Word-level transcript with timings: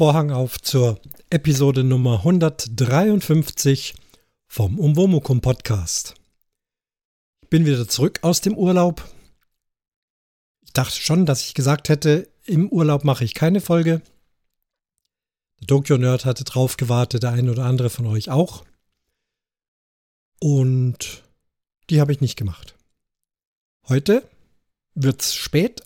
Vorhang 0.00 0.30
auf 0.30 0.58
zur 0.58 0.98
Episode 1.28 1.84
Nummer 1.84 2.20
153 2.20 3.94
vom 4.46 4.78
Umwomukum 4.78 5.42
Podcast. 5.42 6.14
Ich 7.42 7.50
bin 7.50 7.66
wieder 7.66 7.86
zurück 7.86 8.20
aus 8.22 8.40
dem 8.40 8.56
Urlaub. 8.56 9.06
Ich 10.62 10.72
dachte 10.72 10.98
schon, 10.98 11.26
dass 11.26 11.42
ich 11.42 11.52
gesagt 11.52 11.90
hätte, 11.90 12.30
im 12.46 12.70
Urlaub 12.70 13.04
mache 13.04 13.24
ich 13.24 13.34
keine 13.34 13.60
Folge. 13.60 14.00
Der 15.60 15.66
Tokyo 15.66 15.98
Nerd 15.98 16.24
hatte 16.24 16.44
drauf 16.44 16.78
gewartet, 16.78 17.24
der 17.24 17.32
eine 17.32 17.50
oder 17.50 17.66
andere 17.66 17.90
von 17.90 18.06
euch 18.06 18.30
auch. 18.30 18.64
Und 20.38 21.24
die 21.90 22.00
habe 22.00 22.12
ich 22.12 22.22
nicht 22.22 22.36
gemacht. 22.36 22.74
Heute 23.86 24.26
wird's 24.94 25.34
spät, 25.34 25.82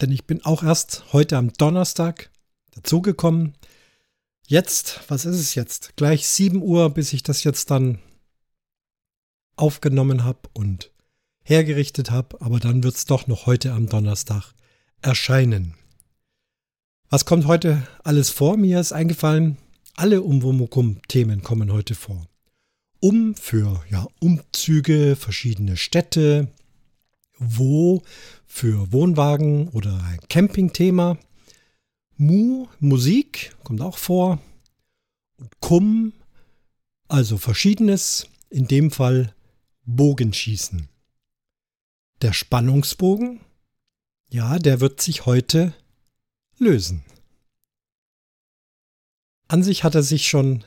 denn 0.00 0.12
ich 0.12 0.24
bin 0.24 0.46
auch 0.46 0.62
erst 0.62 1.12
heute 1.12 1.36
am 1.36 1.52
Donnerstag 1.52 2.30
dazugekommen. 2.82 3.54
Jetzt, 4.46 5.00
was 5.08 5.24
ist 5.24 5.36
es 5.36 5.54
jetzt? 5.54 5.96
Gleich 5.96 6.26
7 6.26 6.62
Uhr, 6.62 6.90
bis 6.90 7.12
ich 7.12 7.22
das 7.22 7.44
jetzt 7.44 7.70
dann 7.70 7.98
aufgenommen 9.56 10.24
habe 10.24 10.48
und 10.54 10.90
hergerichtet 11.42 12.10
habe, 12.10 12.40
aber 12.40 12.58
dann 12.58 12.82
wird 12.82 12.94
es 12.94 13.04
doch 13.04 13.26
noch 13.26 13.46
heute 13.46 13.72
am 13.72 13.86
Donnerstag 13.86 14.54
erscheinen. 15.02 15.74
Was 17.08 17.24
kommt 17.24 17.46
heute 17.46 17.86
alles 18.04 18.30
vor? 18.30 18.56
Mir 18.56 18.80
ist 18.80 18.92
eingefallen, 18.92 19.56
alle 19.96 20.22
Umwomukum-Themen 20.22 21.42
kommen 21.42 21.72
heute 21.72 21.94
vor. 21.94 22.26
Um 23.00 23.34
für 23.34 23.82
ja, 23.90 24.06
Umzüge, 24.20 25.16
verschiedene 25.16 25.76
Städte, 25.76 26.48
wo 27.38 28.02
für 28.46 28.92
Wohnwagen 28.92 29.68
oder 29.68 30.02
ein 30.04 30.20
Campingthema. 30.28 31.18
Mu, 32.20 32.68
Musik, 32.80 33.56
kommt 33.64 33.80
auch 33.80 33.96
vor. 33.96 34.42
Und 35.38 35.58
Kum, 35.60 36.12
also 37.08 37.38
verschiedenes, 37.38 38.26
in 38.50 38.68
dem 38.68 38.90
Fall 38.90 39.34
Bogenschießen. 39.86 40.90
Der 42.20 42.34
Spannungsbogen, 42.34 43.40
ja, 44.28 44.58
der 44.58 44.80
wird 44.80 45.00
sich 45.00 45.24
heute 45.24 45.72
lösen. 46.58 47.02
An 49.48 49.62
sich 49.62 49.82
hat 49.82 49.94
er 49.94 50.02
sich 50.02 50.28
schon 50.28 50.62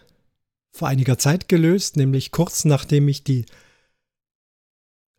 vor 0.72 0.88
einiger 0.88 1.20
Zeit 1.20 1.50
gelöst, 1.50 1.98
nämlich 1.98 2.32
kurz 2.32 2.66
nachdem 2.66 3.08
ich 3.08 3.24
die 3.24 3.46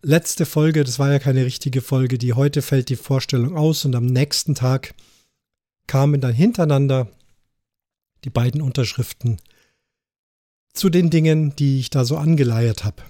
letzte 0.03 0.47
Folge, 0.47 0.83
das 0.83 0.99
war 0.99 1.13
ja 1.13 1.21
keine 1.21 1.45
richtige 1.45 1.81
Folge, 1.81 2.19
die 2.19 2.33
heute 2.33 2.61
fällt 2.61 2.89
die 2.89 2.97
Vorstellung 2.97 3.57
aus 3.57 3.85
und 3.85 3.95
am 3.95 4.07
nächsten 4.07 4.57
Tag 4.57 4.97
kamen 5.87 6.21
dann 6.21 6.35
hintereinander 6.35 7.09
die 8.25 8.31
beiden 8.31 8.63
Unterschriften 8.63 9.39
zu 10.73 10.91
den 10.91 11.11
Dingen, 11.11 11.55
die 11.57 11.79
ich 11.79 11.91
da 11.91 12.05
so 12.05 12.17
angeleiert 12.17 12.85
habe. 12.85 13.03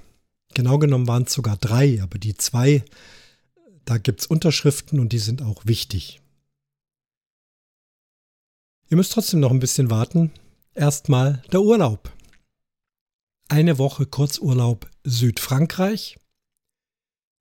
Genau 0.55 0.79
genommen 0.79 1.09
waren 1.09 1.25
es 1.25 1.33
sogar 1.33 1.57
drei, 1.57 2.03
aber 2.03 2.19
die 2.19 2.35
zwei, 2.35 2.85
da 3.85 3.99
gibt 3.99 4.21
es 4.21 4.27
Unterschriften 4.27 5.01
und 5.01 5.13
die 5.13 5.19
sind 5.19 5.43
auch 5.43 5.67
wichtig. 5.67 6.21
Ihr 8.89 8.97
müsst 8.97 9.13
trotzdem 9.13 9.41
noch 9.41 9.51
ein 9.51 9.61
bisschen 9.61 9.91
warten. 9.91 10.31
Erstmal 10.75 11.43
der 11.53 11.63
Urlaub. 11.63 12.13
Eine 13.49 13.79
Woche 13.79 14.07
Kurzurlaub 14.07 14.89
Südfrankreich. 15.05 16.17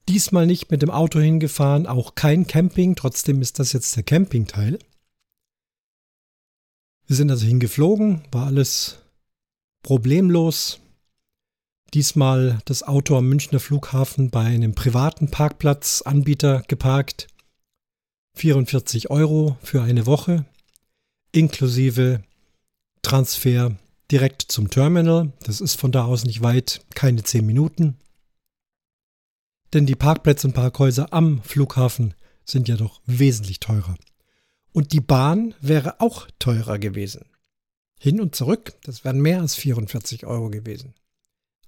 Diesmal 0.09 0.45
nicht 0.45 0.69
mit 0.69 0.81
dem 0.81 0.89
Auto 0.89 1.19
hingefahren, 1.19 1.87
auch 1.87 2.15
kein 2.15 2.45
Camping, 2.45 2.95
trotzdem 2.95 3.41
ist 3.41 3.59
das 3.59 3.71
jetzt 3.71 3.95
der 3.95 4.03
Campingteil. 4.03 4.79
Wir 7.07 7.15
sind 7.15 7.29
also 7.29 7.45
hingeflogen, 7.45 8.21
war 8.31 8.47
alles 8.47 8.99
problemlos. 9.83 10.79
Diesmal 11.93 12.59
das 12.65 12.81
Auto 12.81 13.17
am 13.17 13.29
Münchner 13.29 13.59
Flughafen 13.59 14.31
bei 14.31 14.45
einem 14.45 14.73
privaten 14.73 15.29
Parkplatzanbieter 15.29 16.63
geparkt. 16.67 17.27
44 18.35 19.11
Euro 19.11 19.57
für 19.61 19.83
eine 19.83 20.07
Woche, 20.07 20.45
inklusive 21.31 22.23
Transfer 23.03 23.75
direkt 24.09 24.41
zum 24.43 24.69
Terminal. 24.69 25.33
Das 25.43 25.61
ist 25.61 25.75
von 25.75 25.91
da 25.91 26.05
aus 26.05 26.23
nicht 26.23 26.41
weit, 26.41 26.81
keine 26.95 27.23
10 27.23 27.45
Minuten. 27.45 27.97
Denn 29.73 29.85
die 29.85 29.95
Parkplätze 29.95 30.47
und 30.47 30.53
Parkhäuser 30.53 31.13
am 31.13 31.43
Flughafen 31.43 32.15
sind 32.45 32.67
ja 32.67 32.75
doch 32.75 33.01
wesentlich 33.05 33.59
teurer. 33.59 33.95
Und 34.73 34.91
die 34.91 35.01
Bahn 35.01 35.53
wäre 35.61 36.01
auch 36.01 36.27
teurer 36.39 36.79
gewesen. 36.79 37.25
Hin 37.99 38.19
und 38.19 38.35
zurück, 38.35 38.73
das 38.83 39.05
wären 39.05 39.21
mehr 39.21 39.39
als 39.39 39.55
44 39.55 40.25
Euro 40.25 40.49
gewesen. 40.49 40.93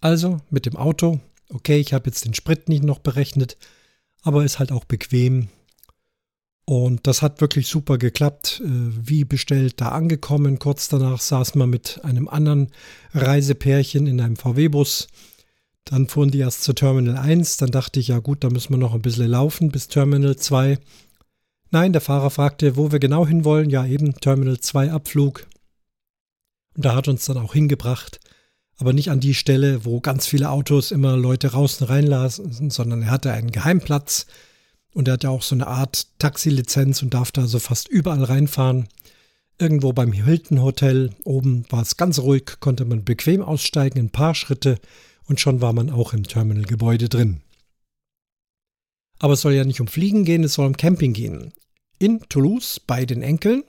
Also 0.01 0.41
mit 0.49 0.65
dem 0.65 0.75
Auto, 0.75 1.19
okay, 1.49 1.77
ich 1.77 1.93
habe 1.93 2.07
jetzt 2.07 2.25
den 2.25 2.33
Sprit 2.33 2.67
nicht 2.67 2.83
noch 2.83 2.99
berechnet, 2.99 3.57
aber 4.21 4.43
ist 4.43 4.59
halt 4.59 4.71
auch 4.71 4.85
bequem. 4.85 5.47
Und 6.65 7.05
das 7.05 7.21
hat 7.21 7.41
wirklich 7.41 7.67
super 7.67 7.99
geklappt. 7.99 8.61
Äh, 8.65 8.67
wie 8.67 9.23
bestellt, 9.23 9.79
da 9.79 9.89
angekommen. 9.89 10.57
Kurz 10.57 10.87
danach 10.87 11.21
saß 11.21 11.53
man 11.55 11.69
mit 11.69 12.03
einem 12.03 12.27
anderen 12.27 12.71
Reisepärchen 13.13 14.07
in 14.07 14.19
einem 14.19 14.35
VW-Bus. 14.35 15.07
Dann 15.85 16.07
fuhren 16.07 16.31
die 16.31 16.39
erst 16.39 16.63
zu 16.63 16.73
Terminal 16.73 17.17
1. 17.17 17.57
Dann 17.57 17.69
dachte 17.69 17.99
ich, 17.99 18.07
ja 18.07 18.17
gut, 18.17 18.43
da 18.43 18.49
müssen 18.49 18.73
wir 18.73 18.77
noch 18.77 18.95
ein 18.95 19.03
bisschen 19.03 19.27
laufen 19.27 19.69
bis 19.69 19.87
Terminal 19.87 20.35
2. 20.35 20.79
Nein, 21.75 21.91
der 21.91 21.99
Fahrer 21.99 22.29
fragte, 22.29 22.77
wo 22.77 22.93
wir 22.93 22.99
genau 22.99 23.27
hinwollen. 23.27 23.69
Ja, 23.69 23.85
eben 23.85 24.15
Terminal 24.15 24.61
2 24.61 24.93
Abflug. 24.93 25.45
Und 26.73 26.85
da 26.85 26.95
hat 26.95 27.09
uns 27.09 27.25
dann 27.25 27.37
auch 27.37 27.51
hingebracht. 27.51 28.21
Aber 28.77 28.93
nicht 28.93 29.11
an 29.11 29.19
die 29.19 29.33
Stelle, 29.33 29.83
wo 29.83 29.99
ganz 29.99 30.25
viele 30.25 30.51
Autos 30.51 30.91
immer 30.91 31.17
Leute 31.17 31.51
raus 31.51 31.81
und 31.81 31.89
reinlassen, 31.89 32.69
sondern 32.69 33.01
er 33.01 33.11
hatte 33.11 33.33
einen 33.33 33.51
Geheimplatz. 33.51 34.25
Und 34.93 35.09
er 35.09 35.15
hat 35.15 35.25
ja 35.25 35.31
auch 35.31 35.41
so 35.41 35.53
eine 35.53 35.67
Art 35.67 36.07
Taxilizenz 36.17 37.01
und 37.01 37.13
darf 37.13 37.33
da 37.33 37.45
so 37.45 37.59
fast 37.59 37.89
überall 37.89 38.23
reinfahren. 38.23 38.87
Irgendwo 39.59 39.91
beim 39.91 40.13
Hilton 40.13 40.61
Hotel 40.61 41.09
oben 41.25 41.65
war 41.69 41.81
es 41.81 41.97
ganz 41.97 42.19
ruhig, 42.19 42.61
konnte 42.61 42.85
man 42.85 43.03
bequem 43.03 43.41
aussteigen, 43.41 43.99
ein 43.99 44.11
paar 44.11 44.33
Schritte 44.33 44.79
und 45.25 45.41
schon 45.41 45.59
war 45.59 45.73
man 45.73 45.89
auch 45.89 46.13
im 46.13 46.23
Terminalgebäude 46.23 47.09
drin. 47.09 47.41
Aber 49.19 49.33
es 49.33 49.41
soll 49.41 49.51
ja 49.51 49.65
nicht 49.65 49.81
um 49.81 49.87
Fliegen 49.87 50.23
gehen, 50.23 50.45
es 50.45 50.53
soll 50.53 50.67
um 50.67 50.77
Camping 50.77 51.11
gehen 51.11 51.51
in 51.99 52.21
Toulouse 52.29 52.79
bei 52.79 53.05
den 53.05 53.21
Enkeln. 53.21 53.63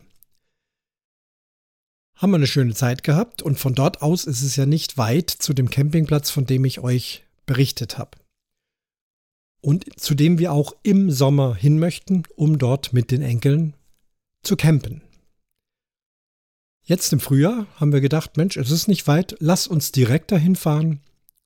Haben 2.16 2.30
wir 2.30 2.36
eine 2.36 2.46
schöne 2.46 2.74
Zeit 2.74 3.02
gehabt 3.02 3.42
und 3.42 3.58
von 3.58 3.74
dort 3.74 4.00
aus 4.02 4.24
ist 4.24 4.42
es 4.42 4.56
ja 4.56 4.64
nicht 4.64 4.96
weit 4.96 5.30
zu 5.30 5.52
dem 5.52 5.68
Campingplatz, 5.68 6.30
von 6.30 6.46
dem 6.46 6.64
ich 6.64 6.80
euch 6.80 7.24
berichtet 7.44 7.98
habe. 7.98 8.18
Und 9.60 10.00
zu 10.00 10.14
dem 10.14 10.38
wir 10.38 10.52
auch 10.52 10.74
im 10.82 11.10
Sommer 11.10 11.54
hin 11.54 11.78
möchten, 11.78 12.22
um 12.36 12.58
dort 12.58 12.92
mit 12.92 13.10
den 13.10 13.22
Enkeln 13.22 13.74
zu 14.42 14.56
campen. 14.56 15.02
Jetzt 16.84 17.12
im 17.12 17.20
Frühjahr 17.20 17.66
haben 17.76 17.92
wir 17.92 18.00
gedacht, 18.00 18.36
Mensch, 18.36 18.56
es 18.56 18.70
ist 18.70 18.86
nicht 18.86 19.08
weit, 19.08 19.36
lass 19.40 19.66
uns 19.66 19.90
direkt 19.90 20.30
dahin 20.30 20.54
fahren 20.54 21.00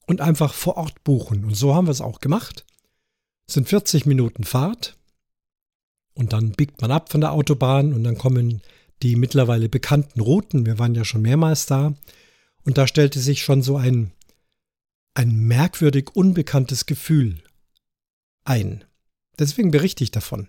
und 0.06 0.20
einfach 0.20 0.52
vor 0.52 0.76
Ort 0.76 1.02
buchen. 1.02 1.44
Und 1.44 1.54
so 1.54 1.74
haben 1.74 1.86
wir 1.86 1.92
es 1.92 2.02
auch 2.02 2.20
gemacht. 2.20 2.66
Es 3.48 3.54
sind 3.54 3.68
40 3.68 4.04
Minuten 4.06 4.44
Fahrt 4.44 4.99
und 6.14 6.32
dann 6.32 6.52
biegt 6.52 6.80
man 6.80 6.90
ab 6.90 7.10
von 7.10 7.20
der 7.20 7.32
Autobahn 7.32 7.92
und 7.92 8.04
dann 8.04 8.18
kommen 8.18 8.62
die 9.02 9.16
mittlerweile 9.16 9.68
bekannten 9.68 10.20
Routen. 10.20 10.66
Wir 10.66 10.78
waren 10.78 10.94
ja 10.94 11.04
schon 11.04 11.22
mehrmals 11.22 11.66
da. 11.66 11.94
Und 12.64 12.76
da 12.76 12.86
stellte 12.86 13.20
sich 13.20 13.42
schon 13.42 13.62
so 13.62 13.76
ein, 13.76 14.12
ein 15.14 15.34
merkwürdig 15.34 16.10
unbekanntes 16.14 16.86
Gefühl 16.86 17.42
ein. 18.44 18.84
Deswegen 19.38 19.70
berichte 19.70 20.04
ich 20.04 20.10
davon. 20.10 20.48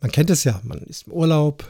Man 0.00 0.10
kennt 0.10 0.30
es 0.30 0.44
ja, 0.44 0.60
man 0.64 0.78
ist 0.80 1.06
im 1.06 1.12
Urlaub, 1.12 1.64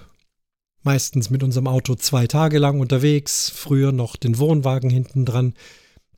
meistens 0.82 1.30
mit 1.30 1.42
unserem 1.42 1.66
Auto 1.66 1.94
zwei 1.94 2.26
Tage 2.26 2.58
lang 2.58 2.80
unterwegs, 2.80 3.50
früher 3.50 3.92
noch 3.92 4.16
den 4.16 4.38
Wohnwagen 4.38 4.90
hinten 4.90 5.24
dran, 5.24 5.54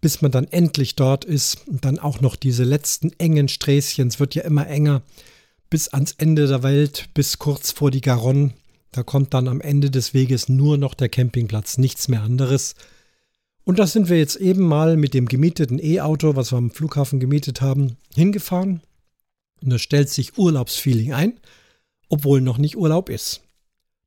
bis 0.01 0.23
man 0.23 0.31
dann 0.31 0.45
endlich 0.45 0.95
dort 0.95 1.25
ist 1.25 1.67
und 1.67 1.85
dann 1.85 1.99
auch 1.99 2.21
noch 2.21 2.37
diese 2.37 2.65
letzten 2.65 3.13
engen 3.19 3.49
Sträßchen, 3.49 4.09
es 4.09 4.21
wird 4.21 4.35
ja 4.35 4.43
immer 4.43 4.67
enger, 4.67 5.03
bis 5.71 5.89
ans 5.89 6.13
Ende 6.19 6.47
der 6.47 6.63
Welt, 6.63 7.09
bis 7.15 7.39
kurz 7.39 7.73
vor 7.73 7.91
die 7.91 8.01
Garonne. 8.01 8.53
Da 8.93 9.03
kommt 9.03 9.35
dann 9.35 9.49
am 9.49 9.61
Ende 9.61 9.91
des 9.91 10.15
Weges 10.15 10.49
nur 10.49 10.79
noch 10.79 10.95
der 10.95 11.09
Campingplatz, 11.09 11.79
nichts 11.79 12.09
mehr 12.09 12.23
anderes. 12.23 12.75
Und 13.65 13.79
da 13.79 13.87
sind 13.87 14.09
wir 14.09 14.19
jetzt 14.19 14.37
eben 14.37 14.63
mal 14.63 14.97
mit 14.97 15.13
dem 15.13 15.27
gemieteten 15.27 15.79
E-Auto, 15.83 16.37
was 16.37 16.53
wir 16.53 16.59
am 16.59 16.71
Flughafen 16.71 17.19
gemietet 17.19 17.61
haben, 17.61 17.97
hingefahren. 18.15 18.81
Und 19.63 19.71
da 19.71 19.79
stellt 19.79 20.09
sich 20.09 20.39
Urlaubsfeeling 20.39 21.13
ein, 21.13 21.41
obwohl 22.09 22.41
noch 22.41 22.59
nicht 22.59 22.77
Urlaub 22.77 23.09
ist. 23.09 23.43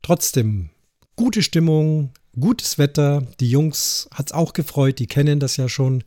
Trotzdem 0.01 0.69
gute 1.15 1.43
Stimmung, 1.43 2.11
gutes 2.39 2.77
Wetter. 2.77 3.27
Die 3.41 3.49
Jungs 3.49 4.07
hat 4.13 4.27
es 4.27 4.31
auch 4.31 4.53
gefreut, 4.53 4.99
die 4.99 5.07
kennen 5.07 5.39
das 5.41 5.57
ja 5.57 5.67
schon. 5.67 6.03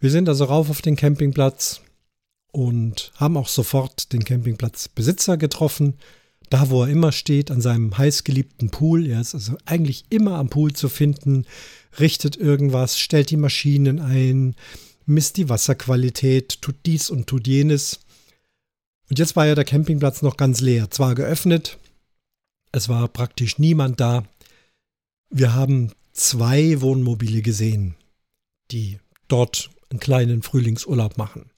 Wir 0.00 0.10
sind 0.10 0.28
also 0.28 0.44
rauf 0.44 0.70
auf 0.70 0.82
den 0.82 0.96
Campingplatz 0.96 1.80
und 2.52 3.12
haben 3.16 3.36
auch 3.36 3.48
sofort 3.48 4.12
den 4.12 4.24
Campingplatzbesitzer 4.24 5.36
getroffen. 5.36 5.94
da 6.50 6.70
wo 6.70 6.84
er 6.84 6.88
immer 6.88 7.12
steht, 7.12 7.50
an 7.50 7.60
seinem 7.60 7.98
heißgeliebten 7.98 8.70
Pool. 8.70 9.06
Er 9.06 9.20
ist 9.20 9.34
also 9.34 9.58
eigentlich 9.66 10.04
immer 10.08 10.36
am 10.36 10.48
Pool 10.48 10.72
zu 10.72 10.88
finden, 10.88 11.44
richtet 12.00 12.36
irgendwas, 12.36 12.98
stellt 12.98 13.28
die 13.28 13.36
Maschinen 13.36 14.00
ein, 14.00 14.56
misst 15.04 15.36
die 15.36 15.50
Wasserqualität, 15.50 16.62
tut 16.62 16.76
dies 16.86 17.10
und 17.10 17.26
tut 17.26 17.46
jenes. 17.46 18.00
Und 19.10 19.18
jetzt 19.18 19.36
war 19.36 19.46
ja 19.46 19.54
der 19.54 19.64
Campingplatz 19.64 20.22
noch 20.22 20.38
ganz 20.38 20.62
leer, 20.62 20.90
zwar 20.90 21.14
geöffnet, 21.14 21.78
es 22.72 22.88
war 22.88 23.08
praktisch 23.08 23.58
niemand 23.58 24.00
da. 24.00 24.24
Wir 25.30 25.54
haben 25.54 25.92
zwei 26.12 26.80
Wohnmobile 26.80 27.42
gesehen, 27.42 27.94
die 28.70 28.98
dort 29.28 29.70
einen 29.90 30.00
kleinen 30.00 30.42
Frühlingsurlaub 30.42 31.16
machen. 31.16 31.50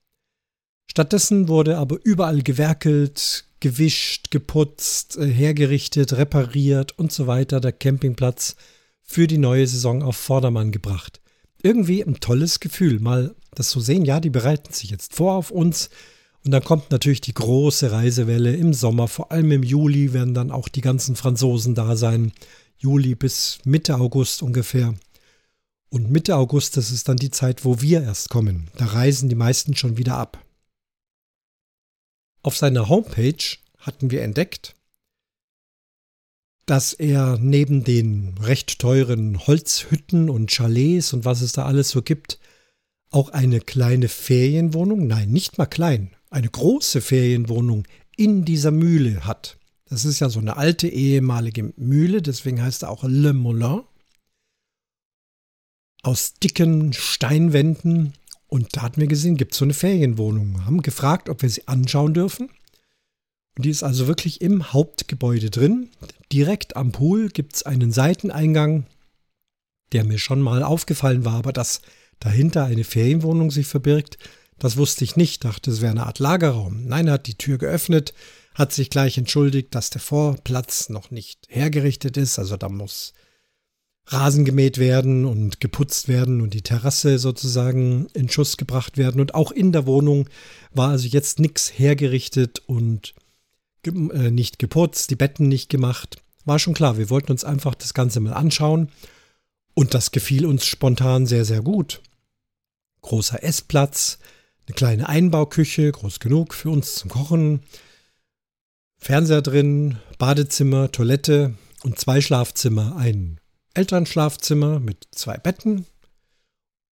Stattdessen 0.90 1.46
wurde 1.46 1.78
aber 1.78 1.98
überall 2.02 2.42
gewerkelt, 2.42 3.44
gewischt, 3.60 4.32
geputzt, 4.32 5.16
äh, 5.18 5.26
hergerichtet, 5.28 6.14
repariert 6.14 6.98
und 6.98 7.12
so 7.12 7.28
weiter 7.28 7.60
der 7.60 7.70
Campingplatz 7.70 8.56
für 9.00 9.28
die 9.28 9.38
neue 9.38 9.68
Saison 9.68 10.02
auf 10.02 10.16
Vordermann 10.16 10.72
gebracht. 10.72 11.20
Irgendwie 11.62 12.02
ein 12.02 12.18
tolles 12.18 12.58
Gefühl, 12.58 12.98
mal 12.98 13.36
das 13.54 13.68
zu 13.68 13.78
sehen, 13.78 14.04
ja, 14.04 14.18
die 14.18 14.30
bereiten 14.30 14.72
sich 14.72 14.90
jetzt 14.90 15.14
vor 15.14 15.34
auf 15.34 15.52
uns. 15.52 15.90
Und 16.44 16.50
dann 16.50 16.64
kommt 16.64 16.90
natürlich 16.90 17.20
die 17.20 17.34
große 17.34 17.92
Reisewelle 17.92 18.56
im 18.56 18.74
Sommer, 18.74 19.06
vor 19.06 19.30
allem 19.30 19.52
im 19.52 19.62
Juli 19.62 20.12
werden 20.12 20.34
dann 20.34 20.50
auch 20.50 20.68
die 20.68 20.80
ganzen 20.80 21.14
Franzosen 21.14 21.76
da 21.76 21.94
sein. 21.94 22.32
Juli 22.78 23.14
bis 23.14 23.58
Mitte 23.64 23.94
August 23.94 24.42
ungefähr. 24.42 24.96
Und 25.88 26.10
Mitte 26.10 26.34
August, 26.34 26.76
das 26.76 26.90
ist 26.90 27.08
dann 27.08 27.16
die 27.16 27.30
Zeit, 27.30 27.64
wo 27.64 27.80
wir 27.80 28.02
erst 28.02 28.28
kommen. 28.28 28.70
Da 28.76 28.86
reisen 28.86 29.28
die 29.28 29.36
meisten 29.36 29.76
schon 29.76 29.96
wieder 29.96 30.16
ab. 30.16 30.44
Auf 32.42 32.56
seiner 32.56 32.88
Homepage 32.88 33.58
hatten 33.78 34.10
wir 34.10 34.22
entdeckt, 34.22 34.74
dass 36.66 36.92
er 36.92 37.36
neben 37.38 37.84
den 37.84 38.38
recht 38.38 38.78
teuren 38.78 39.46
Holzhütten 39.46 40.30
und 40.30 40.50
Chalets 40.50 41.12
und 41.12 41.24
was 41.24 41.42
es 41.42 41.52
da 41.52 41.66
alles 41.66 41.90
so 41.90 42.02
gibt, 42.02 42.38
auch 43.10 43.30
eine 43.30 43.60
kleine 43.60 44.08
Ferienwohnung, 44.08 45.06
nein, 45.06 45.30
nicht 45.30 45.58
mal 45.58 45.66
klein, 45.66 46.14
eine 46.30 46.48
große 46.48 47.00
Ferienwohnung 47.00 47.86
in 48.16 48.44
dieser 48.44 48.70
Mühle 48.70 49.24
hat. 49.26 49.58
Das 49.86 50.04
ist 50.04 50.20
ja 50.20 50.28
so 50.30 50.38
eine 50.38 50.56
alte 50.56 50.88
ehemalige 50.88 51.72
Mühle, 51.76 52.22
deswegen 52.22 52.62
heißt 52.62 52.84
er 52.84 52.90
auch 52.90 53.02
Le 53.02 53.32
Moulin. 53.32 53.82
Aus 56.02 56.34
dicken 56.34 56.92
Steinwänden 56.92 58.14
und 58.50 58.76
da 58.76 58.82
hatten 58.82 59.00
wir 59.00 59.06
gesehen, 59.06 59.36
gibt 59.36 59.52
es 59.52 59.58
so 59.58 59.64
eine 59.64 59.74
Ferienwohnung. 59.74 60.66
Haben 60.66 60.82
gefragt, 60.82 61.28
ob 61.28 61.42
wir 61.42 61.48
sie 61.48 61.68
anschauen 61.68 62.14
dürfen. 62.14 62.50
Und 63.56 63.64
die 63.64 63.70
ist 63.70 63.84
also 63.84 64.08
wirklich 64.08 64.40
im 64.40 64.72
Hauptgebäude 64.72 65.50
drin. 65.50 65.90
Direkt 66.32 66.76
am 66.76 66.90
Pool 66.90 67.28
gibt 67.28 67.54
es 67.56 67.62
einen 67.62 67.92
Seiteneingang, 67.92 68.86
der 69.92 70.04
mir 70.04 70.18
schon 70.18 70.40
mal 70.40 70.64
aufgefallen 70.64 71.24
war, 71.24 71.34
aber 71.34 71.52
dass 71.52 71.80
dahinter 72.18 72.64
eine 72.64 72.84
Ferienwohnung 72.84 73.50
sich 73.50 73.66
verbirgt, 73.66 74.18
das 74.58 74.76
wusste 74.76 75.04
ich 75.04 75.16
nicht. 75.16 75.44
Dachte, 75.44 75.70
es 75.70 75.80
wäre 75.80 75.92
eine 75.92 76.06
Art 76.06 76.18
Lagerraum. 76.18 76.84
Nein, 76.86 77.06
er 77.06 77.14
hat 77.14 77.26
die 77.28 77.38
Tür 77.38 77.56
geöffnet, 77.56 78.14
hat 78.54 78.72
sich 78.72 78.90
gleich 78.90 79.16
entschuldigt, 79.16 79.74
dass 79.74 79.90
der 79.90 80.00
Vorplatz 80.00 80.88
noch 80.88 81.10
nicht 81.10 81.46
hergerichtet 81.48 82.16
ist. 82.16 82.38
Also 82.38 82.56
da 82.56 82.68
muss 82.68 83.14
Rasen 84.06 84.44
gemäht 84.44 84.78
werden 84.78 85.24
und 85.24 85.60
geputzt 85.60 86.08
werden 86.08 86.40
und 86.40 86.54
die 86.54 86.62
Terrasse 86.62 87.18
sozusagen 87.18 88.06
in 88.12 88.28
Schuss 88.28 88.56
gebracht 88.56 88.98
werden. 88.98 89.20
Und 89.20 89.34
auch 89.34 89.52
in 89.52 89.72
der 89.72 89.86
Wohnung 89.86 90.28
war 90.72 90.90
also 90.90 91.06
jetzt 91.06 91.38
nichts 91.38 91.78
hergerichtet 91.78 92.60
und 92.66 93.14
äh, 93.86 94.30
nicht 94.30 94.58
geputzt, 94.58 95.10
die 95.10 95.16
Betten 95.16 95.48
nicht 95.48 95.68
gemacht. 95.68 96.22
War 96.44 96.58
schon 96.58 96.74
klar, 96.74 96.98
wir 96.98 97.10
wollten 97.10 97.32
uns 97.32 97.44
einfach 97.44 97.74
das 97.74 97.94
Ganze 97.94 98.20
mal 98.20 98.32
anschauen. 98.32 98.90
Und 99.74 99.94
das 99.94 100.10
gefiel 100.10 100.44
uns 100.44 100.66
spontan 100.66 101.26
sehr, 101.26 101.44
sehr 101.44 101.62
gut. 101.62 102.02
Großer 103.02 103.42
Essplatz, 103.42 104.18
eine 104.66 104.74
kleine 104.74 105.08
Einbauküche, 105.08 105.90
groß 105.92 106.20
genug 106.20 106.54
für 106.54 106.70
uns 106.70 106.96
zum 106.96 107.10
Kochen, 107.10 107.60
Fernseher 108.98 109.40
drin, 109.40 109.98
Badezimmer, 110.18 110.92
Toilette 110.92 111.54
und 111.82 111.98
zwei 111.98 112.20
Schlafzimmer, 112.20 112.96
ein 112.96 113.40
Elternschlafzimmer 113.74 114.80
mit 114.80 115.08
zwei 115.12 115.36
Betten 115.36 115.86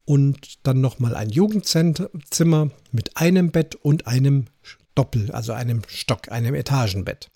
und 0.05 0.67
dann 0.67 0.81
nochmal 0.81 1.15
ein 1.15 1.31
Jugendzimmer 1.31 2.71
mit 2.93 3.17
einem 3.17 3.51
Bett 3.51 3.75
und 3.75 4.07
einem 4.07 4.47
Doppel, 4.95 5.31
also 5.33 5.53
einem 5.53 5.83
Stock, 5.87 6.33
einem 6.33 6.55
Etagenbett. 6.55 7.31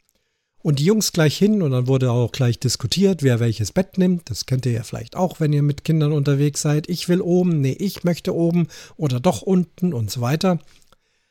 Und 0.62 0.78
die 0.78 0.84
Jungs 0.84 1.12
gleich 1.12 1.36
hin 1.36 1.60
und 1.60 1.72
dann 1.72 1.88
wurde 1.88 2.12
auch 2.12 2.30
gleich 2.30 2.60
diskutiert, 2.60 3.22
wer 3.22 3.40
welches 3.40 3.72
Bett 3.72 3.98
nimmt. 3.98 4.30
Das 4.30 4.46
kennt 4.46 4.64
ihr 4.64 4.72
ja 4.72 4.84
vielleicht 4.84 5.16
auch, 5.16 5.40
wenn 5.40 5.52
ihr 5.52 5.62
mit 5.62 5.84
Kindern 5.84 6.12
unterwegs 6.12 6.62
seid. 6.62 6.88
Ich 6.88 7.08
will 7.08 7.20
oben, 7.20 7.60
nee, 7.60 7.72
ich 7.72 8.04
möchte 8.04 8.34
oben 8.34 8.68
oder 8.96 9.18
doch 9.18 9.42
unten 9.42 9.92
und 9.92 10.10
so 10.10 10.20
weiter. 10.20 10.60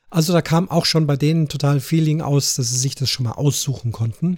Also 0.10 0.34
da 0.34 0.42
kam 0.42 0.69
auch 0.69 0.86
schon 0.86 1.08
bei 1.08 1.16
denen 1.16 1.48
total 1.48 1.80
Feeling 1.80 2.22
aus, 2.22 2.56
dass 2.56 2.69
sie 2.69 2.78
sich 2.78 2.96
das 2.96 3.10
schon 3.10 3.24
mal 3.24 3.31
aussuchen 3.31 3.94
konnten. 3.94 4.38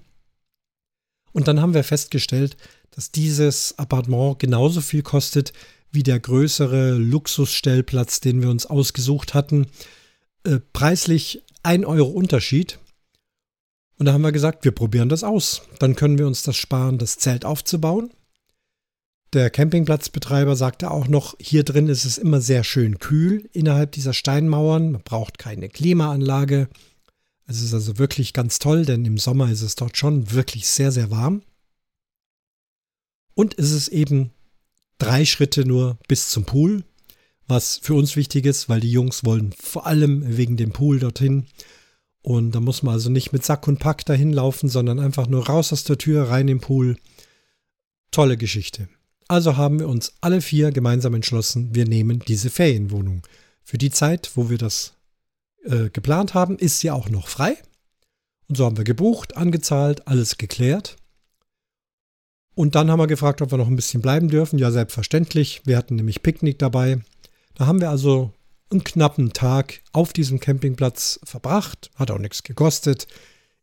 Und 1.31 1.47
dann 1.47 1.59
haben 1.59 1.73
wir 1.73 1.83
festgestellt, 1.83 2.55
dass 2.95 3.11
dieses 3.11 3.77
Appartement 3.77 4.39
genauso 4.39 4.81
viel 4.81 5.01
kostet 5.01 5.51
wie 5.91 6.03
der 6.03 6.19
größere 6.19 6.93
Luxusstellplatz, 6.93 8.19
den 8.19 8.41
wir 8.41 8.49
uns 8.49 8.65
ausgesucht 8.65 9.33
hatten. 9.33 9.67
Äh, 10.43 10.59
preislich 10.73 11.43
ein 11.63 11.85
Euro 11.85 12.09
Unterschied. 12.09 12.79
Und 13.97 14.07
da 14.07 14.13
haben 14.13 14.23
wir 14.23 14.31
gesagt, 14.31 14.65
wir 14.65 14.71
probieren 14.71 15.09
das 15.09 15.23
aus. 15.23 15.61
Dann 15.79 15.95
können 15.95 16.17
wir 16.17 16.27
uns 16.27 16.43
das 16.43 16.55
sparen, 16.55 16.97
das 16.97 17.17
Zelt 17.17 17.45
aufzubauen. 17.45 18.11
Der 19.33 19.49
Campingplatzbetreiber 19.49 20.55
sagte 20.55 20.91
auch 20.91 21.07
noch, 21.07 21.35
hier 21.39 21.63
drin 21.63 21.87
ist 21.87 22.05
es 22.05 22.19
immer 22.19 22.41
sehr 22.41 22.63
schön 22.63 22.99
kühl 22.99 23.49
innerhalb 23.53 23.91
dieser 23.91 24.13
Steinmauern. 24.13 24.91
Man 24.91 25.01
braucht 25.03 25.39
keine 25.39 25.69
Klimaanlage. 25.69 26.69
Es 27.47 27.61
ist 27.61 27.73
also 27.73 27.97
wirklich 27.97 28.33
ganz 28.33 28.59
toll, 28.59 28.85
denn 28.85 29.05
im 29.05 29.17
Sommer 29.17 29.51
ist 29.51 29.61
es 29.61 29.75
dort 29.75 29.97
schon 29.97 30.31
wirklich 30.31 30.67
sehr, 30.67 30.91
sehr 30.91 31.09
warm. 31.09 31.41
Und 33.35 33.57
es 33.57 33.71
ist 33.71 33.87
eben 33.89 34.31
drei 34.97 35.25
Schritte 35.25 35.65
nur 35.65 35.97
bis 36.07 36.29
zum 36.29 36.45
Pool, 36.45 36.83
was 37.47 37.77
für 37.77 37.93
uns 37.93 38.15
wichtig 38.15 38.45
ist, 38.45 38.69
weil 38.69 38.79
die 38.79 38.91
Jungs 38.91 39.25
wollen 39.25 39.53
vor 39.59 39.85
allem 39.85 40.37
wegen 40.37 40.57
dem 40.57 40.71
Pool 40.71 40.99
dorthin. 40.99 41.45
Und 42.21 42.51
da 42.55 42.61
muss 42.61 42.83
man 42.83 42.93
also 42.93 43.09
nicht 43.09 43.33
mit 43.33 43.43
Sack 43.43 43.67
und 43.67 43.79
Pack 43.79 44.05
dahin 44.05 44.31
laufen, 44.31 44.69
sondern 44.69 44.99
einfach 44.99 45.27
nur 45.27 45.47
raus 45.47 45.73
aus 45.73 45.83
der 45.83 45.97
Tür, 45.97 46.29
rein 46.29 46.47
im 46.47 46.61
Pool. 46.61 46.97
Tolle 48.11 48.37
Geschichte. 48.37 48.87
Also 49.27 49.57
haben 49.57 49.79
wir 49.79 49.89
uns 49.89 50.13
alle 50.21 50.41
vier 50.41 50.71
gemeinsam 50.71 51.13
entschlossen, 51.15 51.73
wir 51.73 51.85
nehmen 51.85 52.19
diese 52.19 52.49
Ferienwohnung. 52.49 53.23
Für 53.63 53.77
die 53.77 53.89
Zeit, 53.89 54.31
wo 54.35 54.49
wir 54.49 54.57
das 54.57 54.93
äh, 55.63 55.89
geplant 55.89 56.33
haben, 56.33 56.57
ist 56.57 56.79
sie 56.79 56.91
auch 56.91 57.09
noch 57.09 57.27
frei. 57.27 57.57
Und 58.47 58.57
so 58.57 58.65
haben 58.65 58.77
wir 58.77 58.83
gebucht, 58.83 59.35
angezahlt, 59.37 60.07
alles 60.07 60.37
geklärt. 60.37 60.97
Und 62.55 62.75
dann 62.75 62.91
haben 62.91 62.99
wir 62.99 63.07
gefragt, 63.07 63.41
ob 63.41 63.51
wir 63.51 63.57
noch 63.57 63.67
ein 63.67 63.75
bisschen 63.75 64.01
bleiben 64.01 64.29
dürfen. 64.29 64.59
Ja, 64.59 64.71
selbstverständlich. 64.71 65.61
Wir 65.65 65.77
hatten 65.77 65.95
nämlich 65.95 66.21
Picknick 66.21 66.59
dabei. 66.59 66.99
Da 67.55 67.65
haben 67.65 67.81
wir 67.81 67.89
also 67.89 68.31
einen 68.71 68.83
knappen 68.83 69.33
Tag 69.33 69.81
auf 69.91 70.13
diesem 70.13 70.39
Campingplatz 70.39 71.19
verbracht. 71.23 71.89
Hat 71.95 72.11
auch 72.11 72.19
nichts 72.19 72.43
gekostet. 72.43 73.07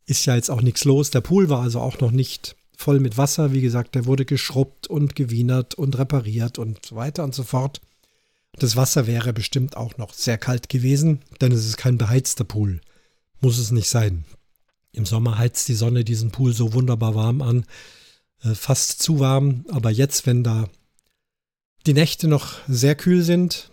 Ist 0.05 0.25
ja 0.25 0.35
jetzt 0.35 0.49
auch 0.49 0.61
nichts 0.61 0.83
los. 0.83 1.09
Der 1.09 1.21
Pool 1.21 1.49
war 1.49 1.61
also 1.61 1.79
auch 1.79 1.99
noch 1.99 2.11
nicht 2.11 2.55
voll 2.75 2.99
mit 2.99 3.17
Wasser. 3.17 3.53
Wie 3.53 3.61
gesagt, 3.61 3.95
der 3.95 4.05
wurde 4.05 4.25
geschrubbt 4.25 4.87
und 4.87 5.15
gewienert 5.15 5.75
und 5.75 5.97
repariert 5.97 6.59
und 6.59 6.85
so 6.85 6.95
weiter 6.95 7.23
und 7.23 7.35
so 7.35 7.43
fort. 7.43 7.79
Das 8.53 8.75
Wasser 8.75 9.07
wäre 9.07 9.31
bestimmt 9.31 9.77
auch 9.77 9.97
noch 9.97 10.13
sehr 10.13 10.37
kalt 10.37 10.67
gewesen, 10.67 11.21
denn 11.39 11.53
es 11.53 11.65
ist 11.65 11.77
kein 11.77 11.97
beheizter 11.97 12.43
Pool. 12.43 12.81
Muss 13.39 13.57
es 13.57 13.71
nicht 13.71 13.89
sein. 13.89 14.25
Im 14.91 15.05
Sommer 15.05 15.37
heizt 15.37 15.69
die 15.69 15.73
Sonne 15.73 16.03
diesen 16.03 16.31
Pool 16.31 16.53
so 16.53 16.73
wunderbar 16.73 17.15
warm 17.15 17.41
an, 17.41 17.65
äh, 18.43 18.55
fast 18.55 19.01
zu 19.01 19.19
warm. 19.19 19.65
Aber 19.69 19.91
jetzt, 19.91 20.25
wenn 20.25 20.43
da 20.43 20.69
die 21.85 21.93
Nächte 21.93 22.27
noch 22.27 22.55
sehr 22.67 22.95
kühl 22.95 23.23
sind, 23.23 23.71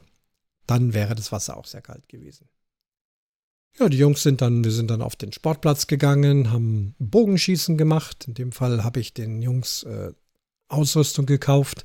dann 0.67 0.95
wäre 0.95 1.15
das 1.15 1.33
Wasser 1.33 1.57
auch 1.57 1.67
sehr 1.67 1.83
kalt 1.83 2.09
gewesen. 2.09 2.49
Ja, 3.79 3.89
die 3.89 3.99
Jungs 3.99 4.23
sind 4.23 4.41
dann, 4.41 4.65
wir 4.65 4.73
sind 4.73 4.91
dann 4.91 5.03
auf 5.03 5.15
den 5.15 5.33
Sportplatz 5.33 5.87
gegangen, 5.87 6.51
haben 6.51 6.95
Bogenschießen 6.99 7.79
gemacht. 7.79 8.27
In 8.27 8.35
dem 8.35 8.53
Fall 8.53 8.83
habe 8.83 8.99
ich 8.99 9.15
den 9.15 9.41
Jungs 9.41 9.85
äh, 9.85 10.13
Ausrüstung 10.69 11.27
gekauft 11.27 11.85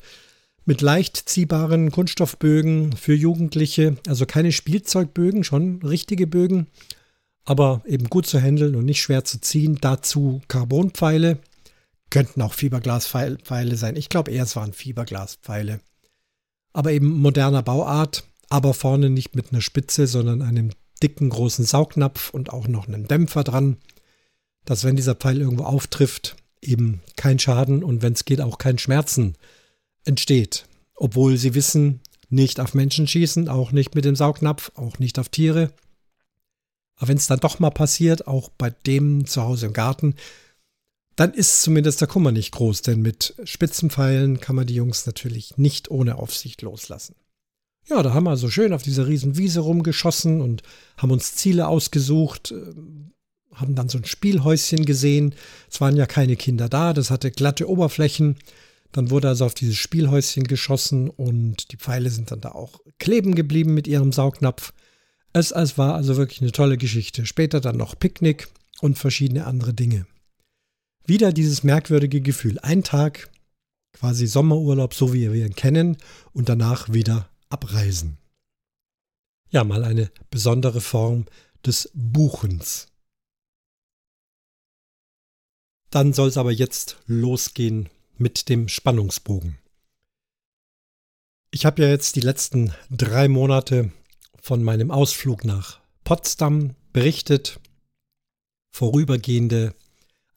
mit 0.65 0.81
leicht 0.81 1.17
ziehbaren 1.17 1.91
Kunststoffbögen 1.91 2.93
für 2.93 3.13
Jugendliche. 3.13 3.97
Also 4.07 4.25
keine 4.25 4.51
Spielzeugbögen, 4.51 5.43
schon 5.43 5.81
richtige 5.83 6.25
Bögen, 6.25 6.67
aber 7.45 7.83
eben 7.85 8.09
gut 8.09 8.25
zu 8.25 8.39
handeln 8.39 8.75
und 8.75 8.85
nicht 8.85 9.01
schwer 9.01 9.23
zu 9.25 9.39
ziehen. 9.39 9.77
Dazu 9.79 10.41
Carbonpfeile. 10.47 11.39
Könnten 12.13 12.43
auch 12.43 12.53
Fiberglaspfeile 12.53 13.75
sein. 13.75 13.95
Ich 13.95 14.07
glaube 14.07 14.29
eher, 14.29 14.43
es 14.43 14.55
waren 14.55 14.71
Fiberglaspfeile. 14.71 15.79
Aber 16.71 16.91
eben 16.91 17.19
moderner 17.19 17.63
Bauart, 17.63 18.23
aber 18.49 18.75
vorne 18.75 19.09
nicht 19.09 19.35
mit 19.35 19.51
einer 19.51 19.61
Spitze, 19.61 20.05
sondern 20.05 20.43
einem 20.43 20.69
dicken 21.01 21.29
großen 21.29 21.65
Saugnapf 21.65 22.29
und 22.29 22.53
auch 22.53 22.67
noch 22.67 22.87
einem 22.87 23.07
Dämpfer 23.07 23.43
dran. 23.43 23.77
dass 24.65 24.83
wenn 24.83 24.95
dieser 24.95 25.15
Pfeil 25.15 25.41
irgendwo 25.41 25.63
auftrifft, 25.63 26.35
eben 26.61 27.01
kein 27.15 27.39
Schaden 27.39 27.83
und 27.83 28.03
wenn 28.03 28.13
es 28.13 28.25
geht 28.25 28.41
auch 28.41 28.59
kein 28.59 28.77
Schmerzen 28.77 29.33
entsteht. 30.05 30.67
Obwohl 30.93 31.35
sie 31.37 31.55
wissen, 31.55 31.99
nicht 32.29 32.59
auf 32.59 32.75
Menschen 32.75 33.07
schießen, 33.07 33.49
auch 33.49 33.71
nicht 33.71 33.95
mit 33.95 34.05
dem 34.05 34.15
Saugnapf, 34.15 34.71
auch 34.75 34.99
nicht 34.99 35.17
auf 35.17 35.29
Tiere. 35.29 35.73
Aber 36.97 37.07
wenn 37.07 37.17
es 37.17 37.25
dann 37.25 37.39
doch 37.39 37.57
mal 37.57 37.71
passiert, 37.71 38.27
auch 38.27 38.49
bei 38.49 38.69
dem 38.69 39.25
zu 39.25 39.41
Hause 39.41 39.65
im 39.65 39.73
Garten, 39.73 40.15
dann 41.15 41.33
ist 41.33 41.61
zumindest 41.61 42.01
der 42.01 42.07
Kummer 42.07 42.31
nicht 42.31 42.51
groß, 42.51 42.81
denn 42.81 43.01
mit 43.01 43.35
Spitzenpfeilen 43.43 44.39
kann 44.39 44.55
man 44.55 44.65
die 44.65 44.75
Jungs 44.75 45.05
natürlich 45.05 45.57
nicht 45.57 45.91
ohne 45.91 46.17
Aufsicht 46.17 46.61
loslassen. 46.61 47.15
Ja, 47.87 48.01
da 48.01 48.13
haben 48.13 48.23
wir 48.23 48.37
so 48.37 48.49
schön 48.49 48.73
auf 48.73 48.81
dieser 48.81 49.07
riesen 49.07 49.37
Wiese 49.37 49.59
rumgeschossen 49.59 50.41
und 50.41 50.63
haben 50.97 51.11
uns 51.11 51.35
Ziele 51.35 51.67
ausgesucht, 51.67 52.51
äh, 52.51 52.73
haben 53.53 53.75
dann 53.75 53.89
so 53.89 53.97
ein 53.97 54.05
Spielhäuschen 54.05 54.85
gesehen. 54.85 55.35
Es 55.69 55.81
waren 55.81 55.97
ja 55.97 56.05
keine 56.05 56.35
Kinder 56.35 56.69
da, 56.69 56.93
das 56.93 57.11
hatte 57.11 57.29
glatte 57.29 57.69
Oberflächen. 57.69 58.37
Dann 58.93 59.09
wurde 59.09 59.27
also 59.27 59.45
auf 59.45 59.53
dieses 59.53 59.75
Spielhäuschen 59.75 60.45
geschossen 60.45 61.09
und 61.09 61.71
die 61.71 61.77
Pfeile 61.77 62.09
sind 62.09 62.31
dann 62.31 62.41
da 62.41 62.51
auch 62.51 62.79
kleben 62.99 63.35
geblieben 63.35 63.73
mit 63.73 63.87
ihrem 63.87 64.11
Saugnapf. 64.11 64.71
Es, 65.33 65.51
es 65.51 65.77
war 65.77 65.95
also 65.95 66.15
wirklich 66.15 66.41
eine 66.41 66.51
tolle 66.51 66.77
Geschichte. 66.77 67.25
Später 67.25 67.59
dann 67.59 67.75
noch 67.75 67.97
Picknick 67.97 68.47
und 68.81 68.97
verschiedene 68.97 69.45
andere 69.45 69.73
Dinge. 69.73 70.05
Wieder 71.05 71.33
dieses 71.33 71.63
merkwürdige 71.63 72.21
Gefühl. 72.21 72.59
Ein 72.59 72.83
Tag, 72.83 73.29
quasi 73.91 74.25
Sommerurlaub, 74.25 74.93
so 74.93 75.13
wie 75.13 75.31
wir 75.31 75.45
ihn 75.45 75.55
kennen, 75.55 75.97
und 76.31 76.49
danach 76.49 76.91
wieder 76.93 77.29
abreisen. 77.49 78.17
Ja, 79.49 79.63
mal 79.63 79.83
eine 79.83 80.09
besondere 80.31 80.81
Form 80.81 81.25
des 81.65 81.91
Buchens. 81.93 82.87
Dann 85.89 86.13
soll 86.13 86.29
es 86.29 86.37
aber 86.37 86.51
jetzt 86.51 86.97
losgehen 87.05 87.89
mit 88.17 88.49
dem 88.49 88.67
Spannungsbogen. 88.67 89.59
Ich 91.51 91.67
habe 91.67 91.83
ja 91.83 91.89
jetzt 91.89 92.15
die 92.15 92.21
letzten 92.21 92.73
drei 92.89 93.27
Monate 93.27 93.91
von 94.41 94.63
meinem 94.63 94.89
Ausflug 94.89 95.45
nach 95.45 95.81
Potsdam 96.03 96.75
berichtet, 96.93 97.59
vorübergehende 98.71 99.75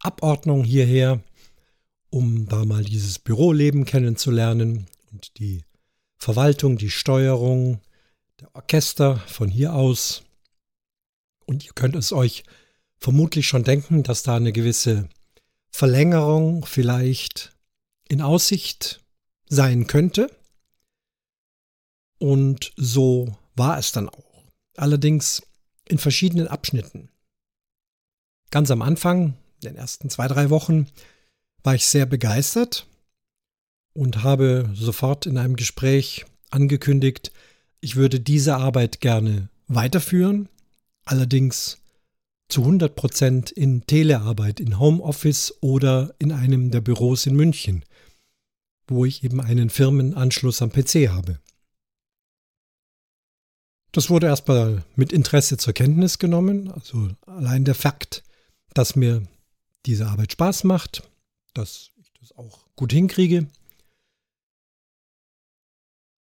Abordnung 0.06 0.64
hierher, 0.64 1.20
um 2.10 2.46
da 2.46 2.64
mal 2.64 2.84
dieses 2.84 3.18
Büroleben 3.18 3.84
kennenzulernen 3.84 4.86
und 5.12 5.38
die 5.38 5.64
Verwaltung, 6.16 6.78
die 6.78 6.90
Steuerung, 6.90 7.80
der 8.40 8.54
Orchester 8.54 9.16
von 9.26 9.48
hier 9.48 9.75
aus. 9.75 10.22
Und 11.44 11.64
ihr 11.64 11.72
könnt 11.75 11.96
es 11.96 12.12
euch 12.12 12.44
vermutlich 12.98 13.48
schon 13.48 13.64
denken, 13.64 14.02
dass 14.02 14.22
da 14.22 14.36
eine 14.36 14.52
gewisse 14.52 15.08
Verlängerung 15.70 16.64
vielleicht 16.64 17.56
in 18.08 18.22
Aussicht 18.22 19.04
sein 19.48 19.86
könnte. 19.86 20.30
Und 22.18 22.72
so 22.76 23.36
war 23.54 23.78
es 23.78 23.92
dann 23.92 24.08
auch. 24.08 24.44
Allerdings 24.76 25.42
in 25.88 25.98
verschiedenen 25.98 26.48
Abschnitten. 26.48 27.10
Ganz 28.50 28.70
am 28.70 28.82
Anfang, 28.82 29.34
in 29.66 29.75
den 29.75 29.80
ersten 29.80 30.11
zwei, 30.11 30.28
drei 30.28 30.50
Wochen, 30.50 30.87
war 31.62 31.75
ich 31.75 31.87
sehr 31.87 32.06
begeistert 32.06 32.87
und 33.92 34.23
habe 34.23 34.70
sofort 34.75 35.26
in 35.26 35.38
einem 35.38 35.56
Gespräch 35.56 36.25
angekündigt, 36.50 37.32
ich 37.80 37.96
würde 37.96 38.20
diese 38.20 38.56
Arbeit 38.56 39.00
gerne 39.00 39.49
weiterführen, 39.68 40.49
allerdings 41.04 41.78
zu 42.49 42.62
100 42.62 42.94
Prozent 42.94 43.50
in 43.50 43.87
Telearbeit, 43.87 44.61
in 44.61 44.78
Homeoffice 44.78 45.54
oder 45.61 46.14
in 46.18 46.32
einem 46.32 46.70
der 46.70 46.80
Büros 46.80 47.26
in 47.26 47.35
München 47.35 47.85
wo 48.88 49.04
ich 49.04 49.25
eben 49.25 49.40
einen 49.40 49.70
Firmenanschluss 49.70 50.62
am 50.62 50.70
PC 50.70 51.08
habe. 51.08 51.40
Das 53.92 54.11
wurde 54.11 54.26
erstmal 54.26 54.85
mit 54.94 55.12
Interesse 55.12 55.56
zur 55.56 55.73
Kenntnis 55.73 56.18
genommen. 56.18 56.70
Also 56.70 57.08
allein 57.26 57.64
der 57.64 57.75
Fakt, 57.75 58.23
dass 58.75 58.94
mir 58.94 59.26
diese 59.86 60.06
Arbeit 60.06 60.32
Spaß 60.32 60.64
macht, 60.64 61.08
dass 61.54 61.90
ich 61.96 62.12
das 62.20 62.36
auch 62.36 62.66
gut 62.76 62.92
hinkriege. 62.92 63.46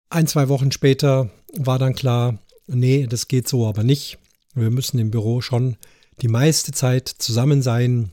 Ein, 0.09 0.27
zwei 0.27 0.49
Wochen 0.49 0.73
später 0.73 1.31
war 1.53 1.79
dann 1.79 1.95
klar, 1.95 2.39
nee, 2.67 3.07
das 3.07 3.29
geht 3.29 3.49
so 3.49 3.67
aber 3.67 3.85
nicht. 3.85 4.19
Wir 4.55 4.71
müssen 4.71 4.99
im 4.99 5.11
Büro 5.11 5.41
schon 5.41 5.77
die 6.21 6.29
meiste 6.29 6.73
Zeit 6.73 7.09
zusammen 7.09 7.63
sein. 7.63 8.13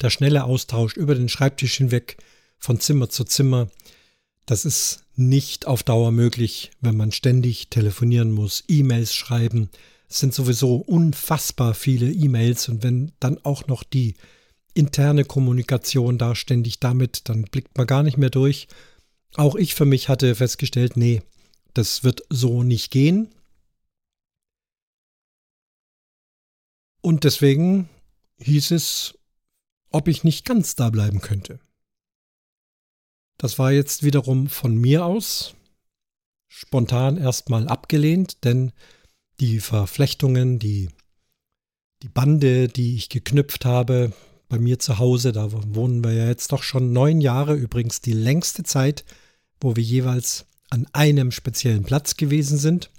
Der 0.00 0.10
schnelle 0.10 0.44
Austausch 0.44 0.96
über 0.96 1.14
den 1.14 1.28
Schreibtisch 1.28 1.76
hinweg 1.76 2.16
von 2.58 2.80
Zimmer 2.80 3.08
zu 3.08 3.24
Zimmer. 3.24 3.68
Das 4.46 4.64
ist 4.64 5.04
nicht 5.14 5.66
auf 5.66 5.82
Dauer 5.82 6.10
möglich, 6.10 6.70
wenn 6.80 6.96
man 6.96 7.12
ständig 7.12 7.68
telefonieren 7.68 8.30
muss, 8.30 8.64
E-Mails 8.68 9.14
schreiben. 9.14 9.70
Es 10.08 10.20
sind 10.20 10.32
sowieso 10.32 10.76
unfassbar 10.76 11.74
viele 11.74 12.10
E-Mails 12.10 12.68
und 12.68 12.82
wenn 12.82 13.12
dann 13.20 13.38
auch 13.44 13.66
noch 13.66 13.82
die 13.82 14.14
interne 14.74 15.24
Kommunikation 15.24 16.18
da 16.18 16.34
ständig 16.34 16.80
damit, 16.80 17.28
dann 17.28 17.42
blickt 17.42 17.76
man 17.76 17.86
gar 17.86 18.02
nicht 18.02 18.16
mehr 18.16 18.30
durch. 18.30 18.68
Auch 19.34 19.54
ich 19.54 19.74
für 19.74 19.84
mich 19.84 20.08
hatte 20.08 20.34
festgestellt, 20.34 20.96
nee, 20.96 21.22
das 21.74 22.04
wird 22.04 22.22
so 22.30 22.62
nicht 22.62 22.90
gehen. 22.90 23.34
Und 27.02 27.24
deswegen 27.24 27.88
hieß 28.38 28.70
es, 28.70 29.18
ob 29.90 30.08
ich 30.08 30.24
nicht 30.24 30.44
ganz 30.44 30.74
da 30.74 30.90
bleiben 30.90 31.20
könnte. 31.20 31.60
Das 33.36 33.58
war 33.58 33.72
jetzt 33.72 34.02
wiederum 34.02 34.48
von 34.48 34.76
mir 34.76 35.04
aus 35.04 35.54
spontan 36.48 37.18
erstmal 37.18 37.68
abgelehnt, 37.68 38.44
denn 38.44 38.72
die 39.40 39.60
Verflechtungen, 39.60 40.58
die, 40.58 40.88
die 42.02 42.08
Bande, 42.08 42.68
die 42.68 42.96
ich 42.96 43.08
geknüpft 43.08 43.64
habe 43.64 44.12
bei 44.48 44.58
mir 44.58 44.78
zu 44.78 44.98
Hause, 44.98 45.32
da 45.32 45.48
wohnen 45.52 46.02
wir 46.02 46.12
ja 46.12 46.26
jetzt 46.26 46.52
doch 46.52 46.62
schon 46.62 46.92
neun 46.92 47.20
Jahre, 47.20 47.54
übrigens 47.54 48.00
die 48.00 48.12
längste 48.12 48.62
Zeit, 48.62 49.04
wo 49.60 49.76
wir 49.76 49.82
jeweils 49.82 50.46
an 50.70 50.86
einem 50.92 51.30
speziellen 51.32 51.84
Platz 51.84 52.16
gewesen 52.16 52.58
sind. 52.58 52.90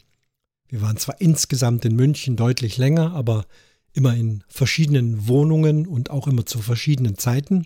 Wir 0.67 0.81
waren 0.81 0.98
zwar 0.98 1.19
insgesamt 1.19 1.86
in 1.86 1.96
München 1.96 2.36
deutlich 2.36 2.77
länger, 2.77 3.13
aber 3.13 3.46
immer 3.93 4.15
in 4.15 4.43
verschiedenen 4.48 5.27
Wohnungen 5.27 5.88
und 5.88 6.12
auch 6.12 6.27
immer 6.27 6.46
zu 6.46 6.60
verschiedenen 6.60 7.17
Zeiten 7.17 7.65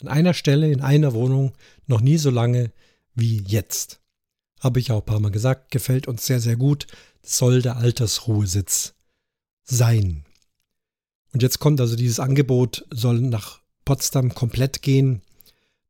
an 0.00 0.08
einer 0.08 0.34
Stelle 0.34 0.70
in 0.70 0.80
einer 0.80 1.12
Wohnung 1.12 1.52
noch 1.86 2.00
nie 2.00 2.16
so 2.16 2.30
lange 2.30 2.72
wie 3.14 3.42
jetzt. 3.46 4.00
Habe 4.60 4.80
ich 4.80 4.90
auch 4.90 5.00
ein 5.00 5.06
paar 5.06 5.20
Mal 5.20 5.30
gesagt, 5.30 5.70
gefällt 5.70 6.08
uns 6.08 6.26
sehr, 6.26 6.40
sehr 6.40 6.56
gut, 6.56 6.86
soll 7.22 7.62
der 7.62 7.76
Altersruhesitz 7.76 8.94
sein. 9.64 10.24
Und 11.32 11.42
jetzt 11.42 11.58
kommt 11.58 11.80
also 11.80 11.96
dieses 11.96 12.20
Angebot, 12.20 12.86
soll 12.90 13.20
nach 13.20 13.60
Potsdam 13.84 14.34
komplett 14.34 14.82
gehen. 14.82 15.22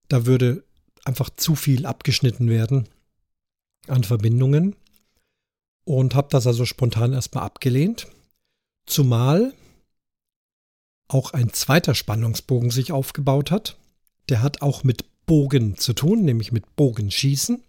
Da 0.09 0.27
würde 0.27 0.65
einfach 1.05 1.31
zu 1.31 1.55
viel 1.55 1.87
abgeschnitten 1.87 2.49
werden 2.49 2.89
an 3.87 4.05
Verbindungen 4.05 4.77
und 5.85 6.15
habe 6.15 6.29
das 6.31 6.47
also 6.47 6.65
spontan 6.65 7.13
erstmal 7.13 7.45
abgelehnt. 7.45 8.09
Zumal 8.87 9.55
auch 11.09 11.33
ein 11.33 11.53
zweiter 11.53 11.95
Spannungsbogen 11.95 12.71
sich 12.71 12.93
aufgebaut 12.93 13.51
hat. 13.51 13.77
Der 14.29 14.43
hat 14.43 14.63
auch 14.63 14.85
mit 14.85 15.05
Bogen 15.27 15.77
zu 15.77 15.93
tun, 15.93 16.25
nämlich 16.25 16.53
mit 16.53 16.77
Bogenschießen. 16.77 17.63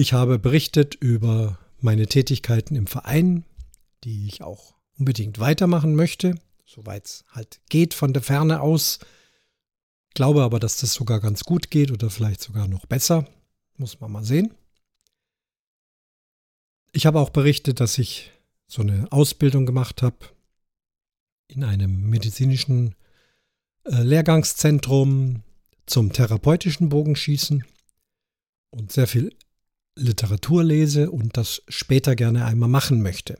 Ich 0.00 0.14
habe 0.14 0.38
berichtet 0.38 0.94
über 0.94 1.58
meine 1.78 2.06
Tätigkeiten 2.06 2.74
im 2.74 2.86
Verein, 2.86 3.44
die 4.02 4.28
ich 4.28 4.42
auch 4.42 4.72
unbedingt 4.98 5.38
weitermachen 5.40 5.94
möchte, 5.94 6.36
soweit 6.64 7.04
es 7.04 7.24
halt 7.28 7.60
geht 7.68 7.92
von 7.92 8.14
der 8.14 8.22
Ferne 8.22 8.62
aus. 8.62 9.00
Glaube 10.14 10.42
aber, 10.42 10.58
dass 10.58 10.78
das 10.78 10.94
sogar 10.94 11.20
ganz 11.20 11.44
gut 11.44 11.70
geht 11.70 11.90
oder 11.90 12.08
vielleicht 12.08 12.40
sogar 12.40 12.66
noch 12.66 12.86
besser. 12.86 13.28
Muss 13.76 14.00
man 14.00 14.10
mal 14.10 14.24
sehen. 14.24 14.54
Ich 16.92 17.04
habe 17.04 17.20
auch 17.20 17.28
berichtet, 17.28 17.78
dass 17.78 17.98
ich 17.98 18.32
so 18.68 18.80
eine 18.80 19.06
Ausbildung 19.12 19.66
gemacht 19.66 20.00
habe 20.00 20.16
in 21.46 21.62
einem 21.62 22.08
medizinischen 22.08 22.94
äh, 23.84 24.00
Lehrgangszentrum 24.00 25.42
zum 25.84 26.10
therapeutischen 26.14 26.88
Bogenschießen 26.88 27.66
und 28.70 28.92
sehr 28.92 29.06
viel 29.06 29.36
Literatur 29.96 30.64
lese 30.64 31.10
und 31.10 31.36
das 31.36 31.62
später 31.68 32.16
gerne 32.16 32.44
einmal 32.44 32.68
machen 32.68 33.02
möchte. 33.02 33.38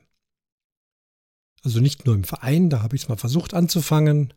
Also 1.62 1.80
nicht 1.80 2.06
nur 2.06 2.14
im 2.14 2.24
Verein, 2.24 2.70
da 2.70 2.82
habe 2.82 2.96
ich 2.96 3.02
es 3.02 3.08
mal 3.08 3.16
versucht 3.16 3.54
anzufangen, 3.54 4.32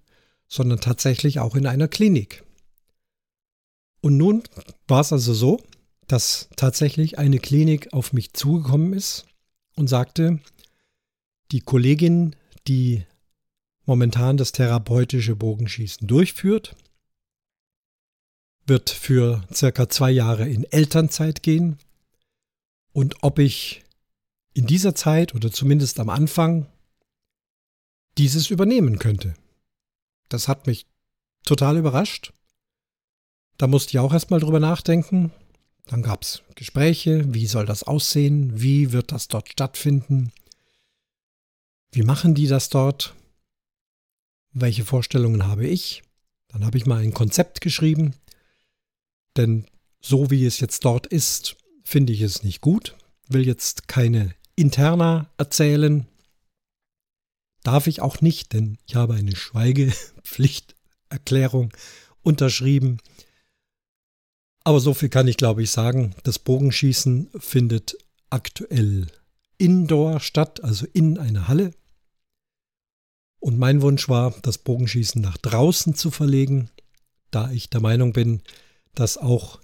sondern 0.48 0.80
tatsächlich 0.80 1.40
auch 1.40 1.56
in 1.56 1.66
einer 1.66 1.88
Klinik. 1.88 2.44
Und 4.02 4.18
nun 4.18 4.44
war 4.88 5.02
es 5.02 5.14
also 5.14 5.34
so, 5.34 5.62
dass 6.08 6.50
tatsächlich 6.58 7.18
eine 7.18 7.40
Klinik 7.40 7.94
auf 7.94 8.12
mich 8.12 8.34
zugekommen 8.34 8.94
ist 8.94 9.26
und 9.76 9.88
sagte, 9.88 10.40
die 11.52 11.62
Kollegin, 11.62 12.36
die 12.68 13.06
momentan 13.86 14.38
das 14.38 14.52
therapeutische 14.52 15.36
Bogenschießen 15.36 16.08
durchführt, 16.08 16.76
wird 18.66 18.90
für 18.90 19.44
circa 19.54 19.90
zwei 19.90 20.12
Jahre 20.12 20.48
in 20.48 20.66
Elternzeit 20.66 21.44
gehen 21.44 21.78
und 22.94 23.16
ob 23.22 23.40
ich 23.40 23.84
in 24.54 24.68
dieser 24.68 24.96
Zeit 24.96 25.36
oder 25.36 25.52
zumindest 25.52 26.00
am 26.00 26.10
Anfang 26.10 26.68
dieses 28.18 28.50
übernehmen 28.50 29.00
könnte. 29.00 29.34
Das 30.30 30.48
hat 30.48 30.68
mich 30.68 30.86
total 31.44 31.78
überrascht. 31.78 32.32
Da 33.58 33.68
musste 33.68 33.92
ich 33.92 34.00
auch 34.00 34.14
erstmal 34.14 34.40
drüber 34.40 34.60
nachdenken. 34.60 35.32
Dann 35.86 36.02
gab 36.02 36.22
es 36.22 36.44
Gespräche, 36.56 37.34
wie 37.34 37.48
soll 37.48 37.66
das 37.66 37.84
aussehen, 37.84 38.62
wie 38.62 38.92
wird 38.92 39.12
das 39.12 39.28
dort 39.28 39.50
stattfinden, 39.50 40.32
wie 41.92 42.04
machen 42.04 42.36
die 42.36 42.48
das 42.48 42.70
dort, 42.70 43.14
welche 44.52 44.86
Vorstellungen 44.86 45.46
habe 45.46 45.68
ich. 45.68 46.04
Dann 46.48 46.66
habe 46.66 46.78
ich 46.78 46.86
mal 46.86 47.02
ein 47.02 47.14
Konzept 47.14 47.62
geschrieben, 47.62 48.14
denn 49.36 49.66
so 50.00 50.30
wie 50.30 50.46
es 50.46 50.60
jetzt 50.60 50.86
dort 50.86 51.08
ist, 51.08 51.58
finde 51.94 52.12
ich 52.12 52.22
es 52.22 52.42
nicht 52.42 52.60
gut, 52.60 52.98
will 53.28 53.46
jetzt 53.46 53.88
keine 53.88 54.34
Interna 54.56 55.30
erzählen, 55.38 56.08
darf 57.62 57.86
ich 57.86 58.02
auch 58.02 58.20
nicht, 58.20 58.54
denn 58.54 58.80
ich 58.88 58.96
habe 58.96 59.14
eine 59.14 59.36
Schweigepflichterklärung 59.36 61.72
unterschrieben. 62.24 62.98
Aber 64.64 64.80
so 64.80 64.96
viel 64.96 65.10
kann 65.10 65.28
ich, 65.28 65.38
glaube 65.38 65.62
ich, 65.62 65.70
sagen. 65.70 66.16
Das 66.24 66.40
Bogenschießen 66.40 67.30
findet 67.38 67.96
aktuell 68.32 69.06
indoor 69.60 70.20
statt, 70.20 70.64
also 70.64 70.88
in 70.94 71.20
einer 71.20 71.48
Halle. 71.48 71.76
Und 73.40 73.60
mein 73.60 73.84
Wunsch 73.84 74.10
war, 74.10 74.34
das 74.42 74.58
Bogenschießen 74.58 75.22
nach 75.22 75.38
draußen 75.38 75.94
zu 75.94 76.10
verlegen, 76.10 76.72
da 77.30 77.52
ich 77.52 77.70
der 77.70 77.82
Meinung 77.82 78.14
bin, 78.14 78.42
dass 78.96 79.20
auch 79.20 79.62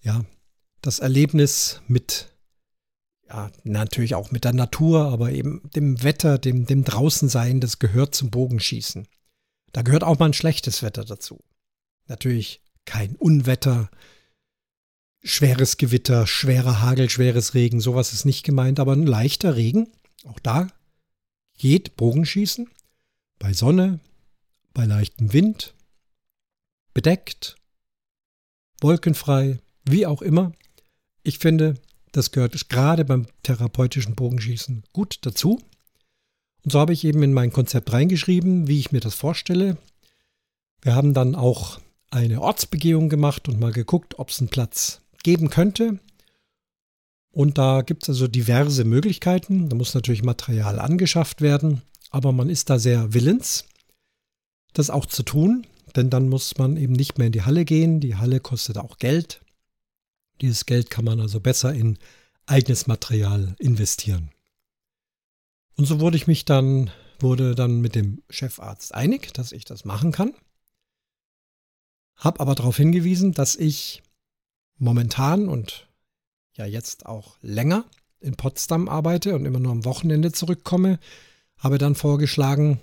ja, 0.00 0.24
das 0.86 1.00
Erlebnis 1.00 1.80
mit, 1.88 2.32
ja, 3.28 3.50
natürlich 3.64 4.14
auch 4.14 4.30
mit 4.30 4.44
der 4.44 4.52
Natur, 4.52 5.06
aber 5.06 5.32
eben 5.32 5.68
dem 5.74 6.02
Wetter, 6.02 6.38
dem, 6.38 6.66
dem 6.66 6.84
Draußensein, 6.84 7.60
das 7.60 7.78
gehört 7.78 8.14
zum 8.14 8.30
Bogenschießen. 8.30 9.06
Da 9.72 9.82
gehört 9.82 10.04
auch 10.04 10.18
mal 10.18 10.26
ein 10.26 10.34
schlechtes 10.34 10.82
Wetter 10.82 11.04
dazu. 11.04 11.42
Natürlich 12.06 12.62
kein 12.84 13.16
Unwetter, 13.16 13.90
schweres 15.24 15.76
Gewitter, 15.76 16.26
schwerer 16.26 16.80
Hagel, 16.80 17.10
schweres 17.10 17.54
Regen, 17.54 17.80
sowas 17.80 18.12
ist 18.12 18.24
nicht 18.24 18.44
gemeint, 18.44 18.78
aber 18.78 18.92
ein 18.92 19.06
leichter 19.06 19.56
Regen, 19.56 19.88
auch 20.24 20.38
da 20.38 20.68
geht 21.58 21.96
Bogenschießen. 21.96 22.70
Bei 23.38 23.52
Sonne, 23.52 24.00
bei 24.72 24.86
leichtem 24.86 25.32
Wind, 25.32 25.74
bedeckt, 26.94 27.56
wolkenfrei, 28.80 29.58
wie 29.84 30.06
auch 30.06 30.22
immer. 30.22 30.52
Ich 31.26 31.40
finde, 31.40 31.74
das 32.12 32.30
gehört 32.30 32.68
gerade 32.68 33.04
beim 33.04 33.26
therapeutischen 33.42 34.14
Bogenschießen 34.14 34.84
gut 34.92 35.18
dazu. 35.22 35.60
Und 36.62 36.70
so 36.70 36.78
habe 36.78 36.92
ich 36.92 37.02
eben 37.02 37.20
in 37.24 37.32
mein 37.32 37.52
Konzept 37.52 37.92
reingeschrieben, 37.92 38.68
wie 38.68 38.78
ich 38.78 38.92
mir 38.92 39.00
das 39.00 39.16
vorstelle. 39.16 39.76
Wir 40.82 40.94
haben 40.94 41.14
dann 41.14 41.34
auch 41.34 41.80
eine 42.12 42.40
Ortsbegehung 42.40 43.08
gemacht 43.08 43.48
und 43.48 43.58
mal 43.58 43.72
geguckt, 43.72 44.20
ob 44.20 44.30
es 44.30 44.38
einen 44.38 44.50
Platz 44.50 45.00
geben 45.24 45.50
könnte. 45.50 45.98
Und 47.32 47.58
da 47.58 47.82
gibt 47.82 48.04
es 48.04 48.10
also 48.10 48.28
diverse 48.28 48.84
Möglichkeiten. 48.84 49.68
Da 49.68 49.74
muss 49.74 49.94
natürlich 49.94 50.22
Material 50.22 50.78
angeschafft 50.78 51.40
werden, 51.40 51.82
aber 52.10 52.30
man 52.30 52.48
ist 52.48 52.70
da 52.70 52.78
sehr 52.78 53.14
willens, 53.14 53.64
das 54.74 54.90
auch 54.90 55.06
zu 55.06 55.24
tun, 55.24 55.66
denn 55.96 56.08
dann 56.08 56.28
muss 56.28 56.56
man 56.56 56.76
eben 56.76 56.92
nicht 56.92 57.18
mehr 57.18 57.26
in 57.26 57.32
die 57.32 57.42
Halle 57.42 57.64
gehen. 57.64 57.98
Die 57.98 58.14
Halle 58.14 58.38
kostet 58.38 58.78
auch 58.78 58.98
Geld. 58.98 59.40
Dieses 60.40 60.66
Geld 60.66 60.90
kann 60.90 61.04
man 61.04 61.20
also 61.20 61.40
besser 61.40 61.72
in 61.72 61.98
eigenes 62.46 62.86
Material 62.86 63.54
investieren. 63.58 64.30
Und 65.76 65.86
so 65.86 66.00
wurde 66.00 66.16
ich 66.16 66.26
mich 66.26 66.44
dann, 66.44 66.90
wurde 67.18 67.54
dann 67.54 67.80
mit 67.80 67.94
dem 67.94 68.22
Chefarzt 68.30 68.94
einig, 68.94 69.32
dass 69.34 69.52
ich 69.52 69.64
das 69.64 69.84
machen 69.84 70.12
kann. 70.12 70.34
Hab 72.16 72.40
aber 72.40 72.54
darauf 72.54 72.76
hingewiesen, 72.76 73.32
dass 73.32 73.56
ich 73.56 74.02
momentan 74.78 75.48
und 75.48 75.86
ja 76.54 76.64
jetzt 76.64 77.06
auch 77.06 77.36
länger 77.42 77.84
in 78.20 78.36
Potsdam 78.36 78.88
arbeite 78.88 79.34
und 79.34 79.44
immer 79.44 79.58
nur 79.58 79.72
am 79.72 79.84
Wochenende 79.84 80.32
zurückkomme, 80.32 80.98
habe 81.58 81.78
dann 81.78 81.94
vorgeschlagen, 81.94 82.80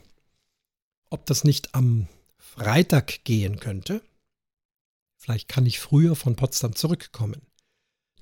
ob 1.09 1.25
das 1.25 1.43
nicht 1.43 1.73
am 1.73 2.07
Freitag 2.37 3.23
gehen 3.23 3.59
könnte. 3.59 4.01
Vielleicht 5.23 5.47
kann 5.47 5.65
ich 5.65 5.79
früher 5.79 6.17
von 6.17 6.35
Potsdam 6.35 6.75
zurückkommen. 6.75 7.43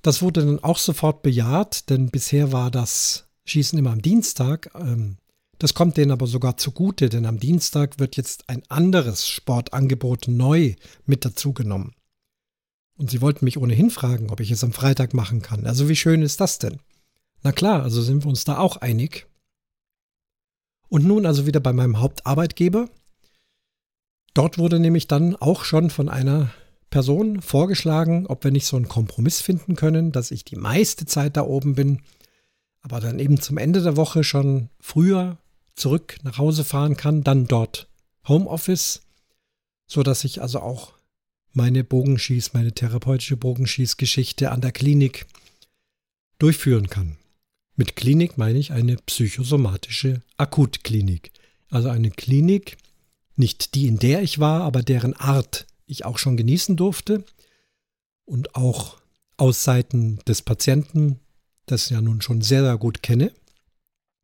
Das 0.02 0.22
wurde 0.22 0.46
dann 0.46 0.62
auch 0.62 0.78
sofort 0.78 1.22
bejaht, 1.22 1.90
denn 1.90 2.10
bisher 2.10 2.52
war 2.52 2.70
das 2.70 3.28
Schießen 3.44 3.76
immer 3.76 3.90
am 3.90 4.02
Dienstag. 4.02 4.70
Ähm, 4.76 5.16
das 5.58 5.74
kommt 5.74 5.96
denen 5.96 6.12
aber 6.12 6.28
sogar 6.28 6.58
zugute, 6.58 7.08
denn 7.08 7.26
am 7.26 7.40
Dienstag 7.40 7.98
wird 7.98 8.16
jetzt 8.16 8.48
ein 8.48 8.62
anderes 8.68 9.26
Sportangebot 9.26 10.28
neu 10.28 10.76
mit 11.04 11.24
dazugenommen. 11.24 11.96
Und 12.96 13.10
sie 13.10 13.20
wollten 13.20 13.46
mich 13.46 13.58
ohnehin 13.58 13.90
fragen, 13.90 14.30
ob 14.30 14.38
ich 14.38 14.52
es 14.52 14.62
am 14.62 14.72
Freitag 14.72 15.12
machen 15.12 15.42
kann. 15.42 15.66
Also 15.66 15.88
wie 15.88 15.96
schön 15.96 16.22
ist 16.22 16.40
das 16.40 16.60
denn? 16.60 16.78
Na 17.42 17.50
klar, 17.50 17.82
also 17.82 18.00
sind 18.00 18.22
wir 18.22 18.28
uns 18.28 18.44
da 18.44 18.58
auch 18.58 18.76
einig. 18.76 19.26
Und 20.88 21.04
nun 21.04 21.26
also 21.26 21.46
wieder 21.46 21.58
bei 21.58 21.72
meinem 21.72 21.98
Hauptarbeitgeber. 21.98 22.88
Dort 24.34 24.58
wurde 24.58 24.78
nämlich 24.78 25.08
dann 25.08 25.34
auch 25.34 25.64
schon 25.64 25.90
von 25.90 26.08
einer 26.08 26.52
Person 26.92 27.40
vorgeschlagen, 27.40 28.26
ob 28.28 28.44
wir 28.44 28.52
nicht 28.52 28.66
so 28.66 28.76
einen 28.76 28.86
Kompromiss 28.86 29.40
finden 29.40 29.74
können, 29.74 30.12
dass 30.12 30.30
ich 30.30 30.44
die 30.44 30.56
meiste 30.56 31.06
Zeit 31.06 31.36
da 31.36 31.42
oben 31.42 31.74
bin, 31.74 32.02
aber 32.82 33.00
dann 33.00 33.18
eben 33.18 33.40
zum 33.40 33.58
Ende 33.58 33.82
der 33.82 33.96
Woche 33.96 34.22
schon 34.22 34.68
früher 34.78 35.38
zurück 35.74 36.18
nach 36.22 36.38
Hause 36.38 36.64
fahren 36.64 36.96
kann, 36.96 37.24
dann 37.24 37.48
dort 37.48 37.88
Homeoffice, 38.28 39.02
so 39.86 40.02
dass 40.02 40.22
ich 40.22 40.42
also 40.42 40.60
auch 40.60 40.92
meine 41.52 41.82
Bogenschieß, 41.82 42.52
meine 42.52 42.72
therapeutische 42.72 43.38
Bogenschießgeschichte 43.38 44.50
an 44.50 44.60
der 44.60 44.72
Klinik 44.72 45.26
durchführen 46.38 46.88
kann. 46.88 47.16
Mit 47.74 47.96
Klinik 47.96 48.36
meine 48.36 48.58
ich 48.58 48.70
eine 48.72 48.96
psychosomatische 48.96 50.20
Akutklinik. 50.36 51.32
Also 51.70 51.88
eine 51.88 52.10
Klinik, 52.10 52.76
nicht 53.34 53.74
die, 53.74 53.86
in 53.86 53.98
der 53.98 54.22
ich 54.22 54.40
war, 54.40 54.60
aber 54.62 54.82
deren 54.82 55.14
Art 55.14 55.66
ich 55.92 56.04
auch 56.04 56.18
schon 56.18 56.36
genießen 56.36 56.76
durfte. 56.76 57.24
Und 58.24 58.54
auch 58.54 58.98
aus 59.36 59.64
Seiten 59.64 60.18
des 60.26 60.42
Patienten, 60.42 61.20
das 61.66 61.88
ja 61.90 62.00
nun 62.00 62.20
schon 62.22 62.42
sehr, 62.42 62.62
sehr 62.62 62.78
gut 62.78 63.02
kenne. 63.02 63.32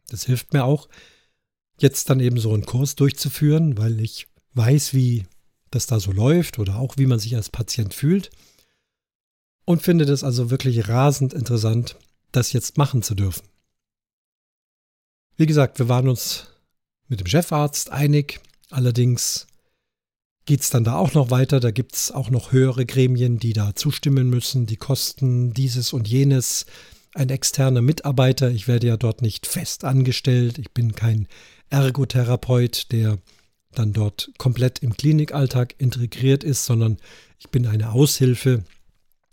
Das 0.08 0.24
hilft 0.24 0.52
mir 0.52 0.64
auch, 0.64 0.88
jetzt 1.80 2.10
dann 2.10 2.20
eben 2.20 2.38
so 2.38 2.52
einen 2.52 2.66
Kurs 2.66 2.96
durchzuführen, 2.96 3.76
weil 3.78 4.00
ich 4.00 4.26
weiß, 4.54 4.94
wie 4.94 5.26
das 5.70 5.86
da 5.86 6.00
so 6.00 6.12
läuft 6.12 6.58
oder 6.58 6.76
auch 6.76 6.96
wie 6.96 7.06
man 7.06 7.18
sich 7.18 7.36
als 7.36 7.50
Patient 7.50 7.94
fühlt. 7.94 8.30
Und 9.64 9.82
finde 9.82 10.06
das 10.06 10.24
also 10.24 10.50
wirklich 10.50 10.88
rasend 10.88 11.34
interessant, 11.34 11.96
das 12.32 12.52
jetzt 12.52 12.78
machen 12.78 13.02
zu 13.02 13.14
dürfen. 13.14 13.46
Wie 15.36 15.46
gesagt, 15.46 15.78
wir 15.78 15.88
waren 15.88 16.08
uns 16.08 16.46
mit 17.08 17.20
dem 17.20 17.26
Chefarzt 17.26 17.90
einig. 17.90 18.40
Allerdings 18.70 19.46
geht 20.48 20.62
es 20.62 20.70
dann 20.70 20.82
da 20.82 20.96
auch 20.96 21.12
noch 21.12 21.30
weiter. 21.30 21.60
Da 21.60 21.70
gibt 21.70 21.94
es 21.94 22.10
auch 22.10 22.30
noch 22.30 22.52
höhere 22.52 22.86
Gremien, 22.86 23.38
die 23.38 23.52
da 23.52 23.74
zustimmen 23.74 24.30
müssen. 24.30 24.64
Die 24.64 24.78
Kosten 24.78 25.52
dieses 25.52 25.92
und 25.92 26.08
jenes. 26.08 26.64
Ein 27.14 27.28
externer 27.28 27.82
Mitarbeiter. 27.82 28.50
Ich 28.50 28.66
werde 28.66 28.86
ja 28.86 28.96
dort 28.96 29.20
nicht 29.20 29.46
fest 29.46 29.84
angestellt. 29.84 30.56
Ich 30.56 30.70
bin 30.70 30.94
kein 30.94 31.28
Ergotherapeut, 31.68 32.90
der 32.92 33.18
dann 33.72 33.92
dort 33.92 34.30
komplett 34.38 34.78
im 34.78 34.96
Klinikalltag 34.96 35.74
integriert 35.76 36.44
ist, 36.44 36.64
sondern 36.64 36.96
ich 37.38 37.50
bin 37.50 37.66
eine 37.66 37.92
Aushilfe 37.92 38.64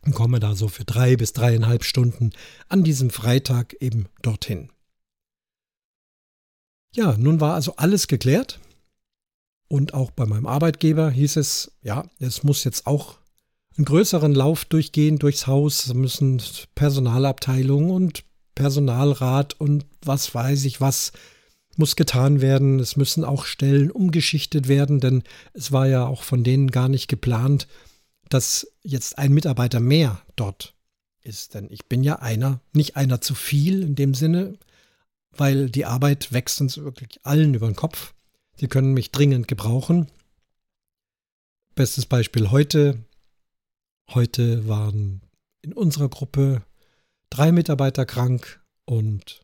und 0.01 0.13
komme 0.13 0.41
da 0.41 0.53
so 0.53 0.67
für 0.67 0.83
drei 0.83 1.15
bis 1.15 1.31
dreieinhalb 1.31 1.85
Stunden 1.85 2.31
an 2.67 2.83
diesem 2.83 3.09
Freitag 3.09 3.73
eben 3.79 4.07
dorthin. 4.21 4.69
Ja, 6.93 7.15
nun 7.17 7.39
war 7.39 7.53
also 7.53 7.77
alles 7.77 8.07
geklärt. 8.07 8.59
Und 9.67 9.93
auch 9.93 10.11
bei 10.11 10.25
meinem 10.25 10.45
Arbeitgeber 10.45 11.09
hieß 11.09 11.37
es, 11.37 11.71
ja, 11.81 12.05
es 12.19 12.43
muss 12.43 12.63
jetzt 12.63 12.85
auch 12.85 13.17
einen 13.77 13.85
größeren 13.85 14.33
Lauf 14.33 14.65
durchgehen 14.65 15.17
durchs 15.17 15.47
Haus. 15.47 15.87
Es 15.87 15.93
müssen 15.93 16.41
Personalabteilung 16.75 17.89
und 17.89 18.23
Personalrat 18.53 19.59
und 19.59 19.85
was 20.01 20.33
weiß 20.33 20.63
ich 20.65 20.79
was 20.79 21.11
muss 21.77 21.95
getan 21.95 22.41
werden. 22.41 22.79
Es 22.79 22.95
müssen 22.95 23.25
auch 23.25 23.45
Stellen 23.45 23.91
umgeschichtet 23.91 24.67
werden, 24.67 24.99
denn 24.99 25.23
es 25.53 25.71
war 25.71 25.87
ja 25.87 26.05
auch 26.05 26.23
von 26.23 26.43
denen 26.43 26.71
gar 26.71 26.87
nicht 26.87 27.07
geplant, 27.07 27.67
dass 28.29 28.67
jetzt 28.81 29.17
ein 29.17 29.33
Mitarbeiter 29.33 29.79
mehr 29.79 30.21
dort 30.35 30.73
ist. 31.21 31.53
Denn 31.53 31.67
ich 31.69 31.85
bin 31.85 32.03
ja 32.03 32.17
einer, 32.19 32.61
nicht 32.73 32.95
einer 32.95 33.21
zu 33.21 33.35
viel 33.35 33.83
in 33.83 33.95
dem 33.95 34.13
Sinne, 34.13 34.57
weil 35.31 35.69
die 35.69 35.85
Arbeit 35.85 36.31
wächst 36.31 36.61
uns 36.61 36.77
wirklich 36.77 37.19
allen 37.23 37.53
über 37.53 37.67
den 37.67 37.75
Kopf. 37.75 38.13
Sie 38.55 38.67
können 38.67 38.93
mich 38.93 39.11
dringend 39.11 39.47
gebrauchen. 39.47 40.07
Bestes 41.75 42.05
Beispiel 42.05 42.51
heute. 42.51 43.03
Heute 44.13 44.67
waren 44.67 45.21
in 45.61 45.73
unserer 45.73 46.09
Gruppe 46.09 46.61
drei 47.29 47.51
Mitarbeiter 47.51 48.05
krank 48.05 48.61
und 48.85 49.41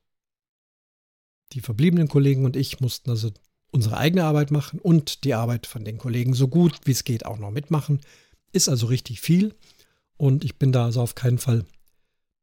die 1.53 1.61
verbliebenen 1.61 2.07
Kollegen 2.07 2.45
und 2.45 2.55
ich 2.55 2.79
mussten 2.79 3.09
also 3.09 3.31
unsere 3.71 3.97
eigene 3.97 4.23
Arbeit 4.23 4.51
machen 4.51 4.79
und 4.79 5.23
die 5.23 5.33
Arbeit 5.33 5.67
von 5.67 5.83
den 5.83 5.97
Kollegen 5.97 6.33
so 6.33 6.47
gut 6.47 6.79
wie 6.85 6.91
es 6.91 7.03
geht 7.03 7.25
auch 7.25 7.37
noch 7.37 7.51
mitmachen. 7.51 7.99
Ist 8.53 8.69
also 8.69 8.87
richtig 8.87 9.19
viel 9.19 9.53
und 10.17 10.45
ich 10.45 10.55
bin 10.55 10.71
da 10.71 10.85
also 10.85 11.01
auf 11.01 11.15
keinen 11.15 11.39
Fall 11.39 11.65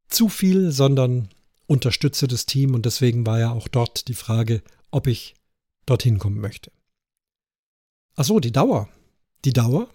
zu 0.07 0.29
viel, 0.29 0.71
sondern 0.71 1.29
unterstütze 1.65 2.27
das 2.27 2.45
Team 2.45 2.75
und 2.75 2.85
deswegen 2.85 3.25
war 3.25 3.39
ja 3.39 3.51
auch 3.51 3.67
dort 3.67 4.07
die 4.07 4.15
Frage, 4.15 4.61
ob 4.91 5.07
ich 5.07 5.35
dorthin 5.89 6.19
kommen 6.19 6.39
möchte. 6.39 6.71
Ach 8.15 8.25
so, 8.25 8.39
die 8.39 8.51
Dauer. 8.51 8.89
Die 9.45 9.53
Dauer 9.53 9.89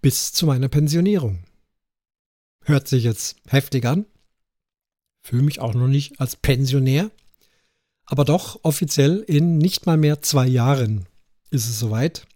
bis 0.00 0.32
zu 0.32 0.46
meiner 0.46 0.68
Pensionierung. 0.68 1.44
Hört 2.64 2.88
sich 2.88 3.04
jetzt 3.04 3.36
heftig 3.46 3.86
an. 3.86 4.04
Fühle 5.22 5.42
mich 5.42 5.60
auch 5.60 5.74
noch 5.74 5.88
nicht 5.88 6.20
als 6.20 6.36
Pensionär. 6.36 7.10
Aber 8.04 8.24
doch 8.24 8.60
offiziell 8.64 9.20
in 9.20 9.58
nicht 9.58 9.86
mal 9.86 9.96
mehr 9.96 10.20
zwei 10.22 10.46
Jahren 10.46 11.06
ist 11.50 11.68
es 11.68 11.78
soweit. 11.78 12.26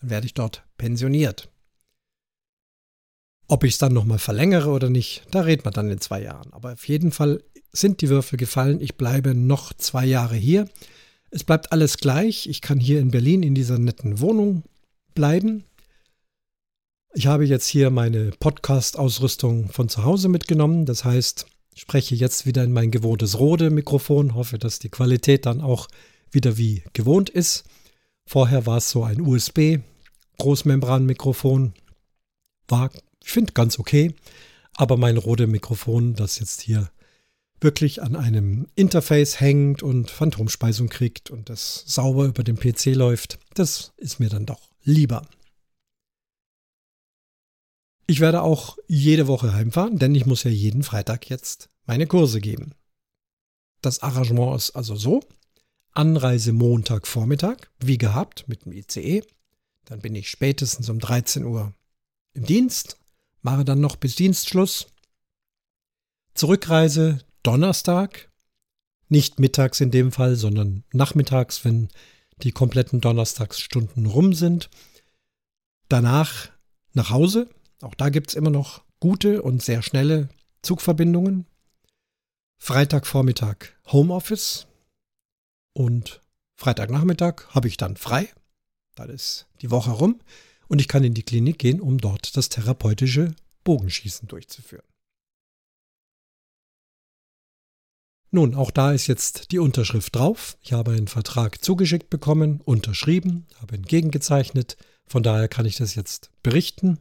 Dann 0.00 0.10
werde 0.10 0.26
ich 0.26 0.34
dort 0.34 0.64
pensioniert. 0.76 1.48
Ob 3.48 3.62
ich 3.62 3.74
es 3.74 3.78
dann 3.78 3.92
nochmal 3.92 4.18
verlängere 4.18 4.70
oder 4.70 4.90
nicht, 4.90 5.22
da 5.30 5.42
redet 5.42 5.64
man 5.64 5.74
dann 5.74 5.90
in 5.90 6.00
zwei 6.00 6.22
Jahren. 6.22 6.52
Aber 6.52 6.72
auf 6.72 6.88
jeden 6.88 7.12
Fall 7.12 7.42
sind 7.70 8.00
die 8.00 8.08
Würfel 8.08 8.36
gefallen. 8.36 8.80
Ich 8.80 8.96
bleibe 8.96 9.34
noch 9.34 9.72
zwei 9.72 10.04
Jahre 10.04 10.34
hier. 10.34 10.68
Es 11.30 11.44
bleibt 11.44 11.72
alles 11.72 11.98
gleich. 11.98 12.48
Ich 12.48 12.60
kann 12.60 12.78
hier 12.78 13.00
in 13.00 13.10
Berlin 13.10 13.42
in 13.42 13.54
dieser 13.54 13.78
netten 13.78 14.20
Wohnung 14.20 14.62
bleiben. 15.14 15.64
Ich 17.14 17.26
habe 17.26 17.46
jetzt 17.46 17.66
hier 17.66 17.90
meine 17.90 18.30
Podcast-Ausrüstung 18.30 19.70
von 19.70 19.88
zu 19.88 20.04
Hause 20.04 20.28
mitgenommen. 20.28 20.84
Das 20.84 21.04
heißt, 21.04 21.46
spreche 21.74 22.14
jetzt 22.14 22.46
wieder 22.46 22.62
in 22.62 22.72
mein 22.72 22.90
gewohntes 22.90 23.38
Rode-Mikrofon. 23.38 24.34
Hoffe, 24.34 24.58
dass 24.58 24.78
die 24.78 24.90
Qualität 24.90 25.46
dann 25.46 25.60
auch 25.60 25.88
wieder 26.30 26.58
wie 26.58 26.84
gewohnt 26.92 27.30
ist. 27.30 27.64
Vorher 28.26 28.66
war 28.66 28.78
es 28.78 28.90
so 28.90 29.04
ein 29.04 29.20
USB-Großmembran-Mikrofon. 29.20 31.74
War, 32.68 32.90
ich 33.22 33.30
finde, 33.30 33.52
ganz 33.52 33.78
okay. 33.78 34.14
Aber 34.74 34.96
mein 34.96 35.16
Rode-Mikrofon, 35.16 36.14
das 36.14 36.38
jetzt 36.38 36.60
hier 36.60 36.90
wirklich 37.60 38.02
an 38.02 38.16
einem 38.16 38.68
Interface 38.74 39.40
hängt 39.40 39.82
und 39.82 40.10
Phantomspeisung 40.10 40.88
kriegt 40.88 41.30
und 41.30 41.48
das 41.48 41.84
sauber 41.86 42.26
über 42.26 42.44
den 42.44 42.56
PC 42.56 42.94
läuft, 42.94 43.38
das 43.54 43.92
ist 43.96 44.20
mir 44.20 44.28
dann 44.28 44.46
doch 44.46 44.70
lieber. 44.82 45.26
Ich 48.06 48.20
werde 48.20 48.42
auch 48.42 48.78
jede 48.86 49.26
Woche 49.26 49.52
heimfahren, 49.52 49.98
denn 49.98 50.14
ich 50.14 50.26
muss 50.26 50.44
ja 50.44 50.50
jeden 50.50 50.82
Freitag 50.82 51.28
jetzt 51.28 51.68
meine 51.86 52.06
Kurse 52.06 52.40
geben. 52.40 52.72
Das 53.82 54.02
Arrangement 54.02 54.56
ist 54.56 54.70
also 54.72 54.94
so. 54.94 55.20
Anreise 55.92 56.52
Montagvormittag, 56.52 57.56
wie 57.80 57.98
gehabt, 57.98 58.46
mit 58.48 58.64
dem 58.64 58.72
ICE. 58.72 59.24
Dann 59.86 60.00
bin 60.00 60.14
ich 60.14 60.28
spätestens 60.28 60.88
um 60.88 60.98
13 60.98 61.44
Uhr 61.44 61.72
im 62.34 62.44
Dienst, 62.44 62.98
mache 63.42 63.64
dann 63.64 63.80
noch 63.80 63.96
bis 63.96 64.14
Dienstschluss. 64.14 64.86
Zurückreise 66.34 67.25
Donnerstag, 67.46 68.28
nicht 69.08 69.38
mittags 69.38 69.80
in 69.80 69.92
dem 69.92 70.10
Fall, 70.10 70.34
sondern 70.34 70.82
nachmittags, 70.92 71.64
wenn 71.64 71.88
die 72.42 72.50
kompletten 72.50 73.00
Donnerstagsstunden 73.00 74.06
rum 74.06 74.34
sind. 74.34 74.68
Danach 75.88 76.50
nach 76.92 77.10
Hause. 77.10 77.48
Auch 77.82 77.94
da 77.94 78.08
gibt 78.08 78.30
es 78.30 78.34
immer 78.34 78.50
noch 78.50 78.82
gute 78.98 79.42
und 79.42 79.62
sehr 79.62 79.82
schnelle 79.82 80.28
Zugverbindungen. 80.62 81.46
Freitagvormittag 82.58 83.56
Homeoffice 83.92 84.66
und 85.72 86.20
Freitagnachmittag 86.56 87.48
habe 87.50 87.68
ich 87.68 87.76
dann 87.76 87.96
frei. 87.96 88.28
Dann 88.96 89.08
ist 89.08 89.46
die 89.60 89.70
Woche 89.70 89.92
rum 89.92 90.20
und 90.66 90.80
ich 90.80 90.88
kann 90.88 91.04
in 91.04 91.14
die 91.14 91.22
Klinik 91.22 91.58
gehen, 91.58 91.80
um 91.80 91.98
dort 91.98 92.36
das 92.36 92.48
therapeutische 92.48 93.36
Bogenschießen 93.62 94.26
durchzuführen. 94.26 94.95
Nun, 98.36 98.54
auch 98.54 98.70
da 98.70 98.92
ist 98.92 99.06
jetzt 99.06 99.50
die 99.50 99.58
Unterschrift 99.58 100.14
drauf. 100.14 100.58
Ich 100.60 100.74
habe 100.74 100.90
einen 100.90 101.08
Vertrag 101.08 101.64
zugeschickt 101.64 102.10
bekommen, 102.10 102.60
unterschrieben, 102.62 103.46
habe 103.62 103.76
entgegengezeichnet. 103.76 104.76
Von 105.06 105.22
daher 105.22 105.48
kann 105.48 105.64
ich 105.64 105.76
das 105.76 105.94
jetzt 105.94 106.28
berichten. 106.42 106.98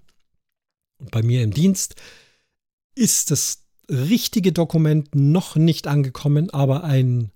Und 0.97 1.11
bei 1.11 1.21
mir 1.21 1.43
im 1.43 1.51
Dienst 1.51 1.95
ist 2.95 3.31
das 3.31 3.65
richtige 3.89 4.53
Dokument 4.53 5.13
noch 5.13 5.57
nicht 5.57 5.87
angekommen, 5.87 6.51
aber 6.51 6.85
ein 6.85 7.31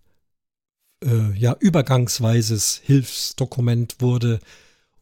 äh, 1.04 1.38
ja, 1.38 1.58
übergangsweises 1.60 2.80
Hilfsdokument 2.82 3.98
wurde 4.00 4.40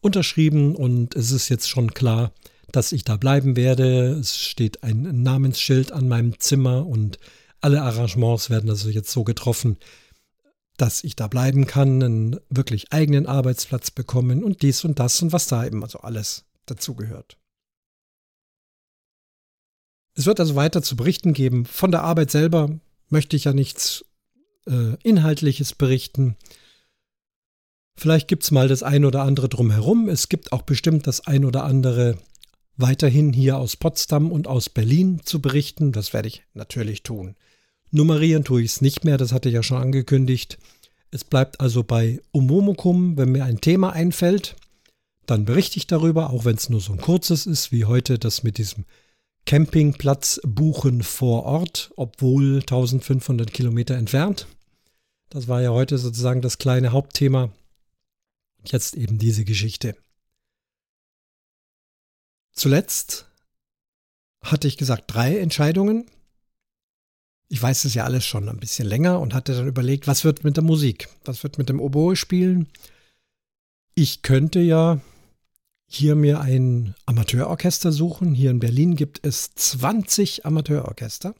unterschrieben 0.00 0.74
und 0.74 1.14
es 1.14 1.30
ist 1.30 1.48
jetzt 1.50 1.68
schon 1.68 1.94
klar, 1.94 2.32
dass 2.72 2.90
ich 2.90 3.04
da 3.04 3.16
bleiben 3.16 3.54
werde. 3.54 4.18
Es 4.18 4.36
steht 4.36 4.82
ein 4.82 5.22
Namensschild 5.22 5.92
an 5.92 6.08
meinem 6.08 6.40
Zimmer 6.40 6.84
und 6.84 7.20
alle 7.60 7.82
Arrangements 7.82 8.50
werden 8.50 8.70
also 8.70 8.88
jetzt 8.88 9.10
so 9.10 9.24
getroffen, 9.24 9.78
dass 10.76 11.02
ich 11.02 11.16
da 11.16 11.26
bleiben 11.26 11.66
kann, 11.66 12.02
einen 12.02 12.40
wirklich 12.48 12.92
eigenen 12.92 13.26
Arbeitsplatz 13.26 13.90
bekommen 13.90 14.44
und 14.44 14.62
dies 14.62 14.84
und 14.84 14.98
das 14.98 15.20
und 15.22 15.32
was 15.32 15.48
da 15.48 15.66
eben 15.66 15.82
also 15.82 16.00
alles 16.00 16.44
dazugehört. 16.66 17.36
Es 20.14 20.26
wird 20.26 20.40
also 20.40 20.56
weiter 20.56 20.82
zu 20.82 20.96
berichten 20.96 21.32
geben. 21.32 21.64
Von 21.64 21.90
der 21.90 22.02
Arbeit 22.02 22.30
selber 22.30 22.78
möchte 23.08 23.36
ich 23.36 23.44
ja 23.44 23.52
nichts 23.52 24.04
äh, 24.66 24.94
Inhaltliches 25.02 25.74
berichten. 25.74 26.36
Vielleicht 27.96 28.28
gibt 28.28 28.44
es 28.44 28.50
mal 28.50 28.68
das 28.68 28.82
ein 28.82 29.04
oder 29.04 29.22
andere 29.22 29.48
drumherum. 29.48 30.08
Es 30.08 30.28
gibt 30.28 30.52
auch 30.52 30.62
bestimmt 30.62 31.06
das 31.06 31.26
ein 31.26 31.44
oder 31.44 31.64
andere 31.64 32.18
weiterhin 32.78 33.32
hier 33.32 33.58
aus 33.58 33.76
Potsdam 33.76 34.32
und 34.32 34.46
aus 34.46 34.70
Berlin 34.70 35.20
zu 35.24 35.42
berichten. 35.42 35.92
Das 35.92 36.14
werde 36.14 36.28
ich 36.28 36.44
natürlich 36.54 37.02
tun. 37.02 37.36
Nummerieren 37.90 38.44
tue 38.44 38.62
ich 38.62 38.72
es 38.72 38.80
nicht 38.80 39.04
mehr, 39.04 39.18
das 39.18 39.32
hatte 39.32 39.48
ich 39.48 39.54
ja 39.54 39.62
schon 39.62 39.82
angekündigt. 39.82 40.58
Es 41.10 41.24
bleibt 41.24 41.60
also 41.60 41.82
bei 41.82 42.20
Umomukum, 42.32 43.16
wenn 43.16 43.32
mir 43.32 43.44
ein 43.44 43.60
Thema 43.60 43.92
einfällt, 43.92 44.56
dann 45.26 45.44
berichte 45.44 45.78
ich 45.78 45.86
darüber, 45.86 46.30
auch 46.30 46.44
wenn 46.44 46.56
es 46.56 46.70
nur 46.70 46.80
so 46.80 46.92
ein 46.92 47.00
kurzes 47.00 47.46
ist, 47.46 47.72
wie 47.72 47.84
heute 47.84 48.18
das 48.18 48.42
mit 48.42 48.56
diesem 48.58 48.84
Campingplatz 49.44 50.40
buchen 50.46 51.02
vor 51.02 51.44
Ort, 51.44 51.90
obwohl 51.96 52.60
1500 52.60 53.52
Kilometer 53.52 53.94
entfernt. 53.94 54.46
Das 55.30 55.48
war 55.48 55.62
ja 55.62 55.70
heute 55.70 55.98
sozusagen 55.98 56.42
das 56.42 56.58
kleine 56.58 56.92
Hauptthema. 56.92 57.50
Jetzt 58.64 58.96
eben 58.96 59.18
diese 59.18 59.44
Geschichte. 59.44 59.96
Zuletzt 62.58 63.26
hatte 64.42 64.68
ich 64.68 64.76
gesagt 64.76 65.04
drei 65.06 65.38
Entscheidungen 65.38 66.10
ich 67.48 67.62
weiß 67.62 67.84
es 67.84 67.94
ja 67.94 68.04
alles 68.04 68.26
schon 68.26 68.48
ein 68.48 68.58
bisschen 68.58 68.86
länger 68.86 69.20
und 69.20 69.34
hatte 69.34 69.54
dann 69.54 69.66
überlegt, 69.66 70.06
was 70.06 70.24
wird 70.24 70.44
mit 70.44 70.56
der 70.56 70.64
Musik? 70.64 71.08
Was 71.24 71.42
wird 71.42 71.58
mit 71.58 71.68
dem 71.68 71.80
Oboe 71.80 72.14
spielen? 72.14 72.68
Ich 73.94 74.22
könnte 74.22 74.60
ja 74.60 75.00
hier 75.86 76.14
mir 76.14 76.40
ein 76.40 76.94
Amateurorchester 77.06 77.90
suchen. 77.90 78.34
Hier 78.34 78.50
in 78.50 78.58
Berlin 78.58 78.96
gibt 78.96 79.24
es 79.26 79.54
20 79.54 80.44
Amateurorchester. 80.44 81.34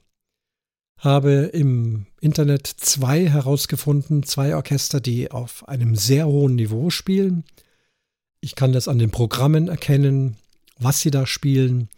Habe 0.96 1.50
im 1.52 2.06
Internet 2.20 2.66
zwei 2.66 3.28
herausgefunden, 3.28 4.22
zwei 4.22 4.56
Orchester, 4.56 5.00
die 5.00 5.30
auf 5.30 5.68
einem 5.68 5.94
sehr 5.94 6.26
hohen 6.26 6.56
Niveau 6.56 6.88
spielen. 6.90 7.44
Ich 8.40 8.54
kann 8.54 8.72
das 8.72 8.88
an 8.88 8.98
den 8.98 9.10
Programmen 9.10 9.68
erkennen, 9.68 10.38
was 10.78 11.00
sie 11.00 11.10
da 11.10 11.26
spielen, 11.26 11.88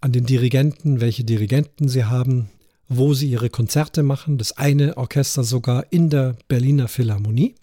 an 0.00 0.12
den 0.12 0.26
Dirigenten, 0.26 1.00
welche 1.00 1.24
Dirigenten 1.24 1.88
sie 1.88 2.04
haben, 2.04 2.50
wo 2.88 3.14
sie 3.14 3.30
ihre 3.30 3.50
Konzerte 3.50 4.02
machen. 4.02 4.38
Das 4.38 4.52
eine 4.52 4.96
Orchester 4.96 5.42
sogar 5.42 5.86
in 5.90 6.10
der 6.10 6.36
Berliner 6.48 6.88
Philharmonie, 6.88 7.54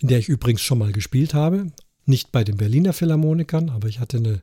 in 0.00 0.08
der 0.08 0.18
ich 0.18 0.28
übrigens 0.28 0.62
schon 0.62 0.78
mal 0.78 0.92
gespielt 0.92 1.34
habe. 1.34 1.72
Nicht 2.04 2.32
bei 2.32 2.44
den 2.44 2.56
Berliner 2.56 2.92
Philharmonikern, 2.92 3.70
aber 3.70 3.88
ich 3.88 4.00
hatte 4.00 4.18
eine 4.18 4.42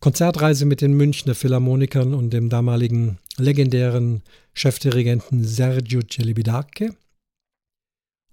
Konzertreise 0.00 0.66
mit 0.66 0.80
den 0.80 0.94
Münchner 0.94 1.34
Philharmonikern 1.34 2.14
und 2.14 2.30
dem 2.30 2.48
damaligen 2.48 3.18
legendären 3.38 4.22
Chefdirigenten 4.54 5.44
Sergio 5.44 6.02
Celibidache. 6.02 6.94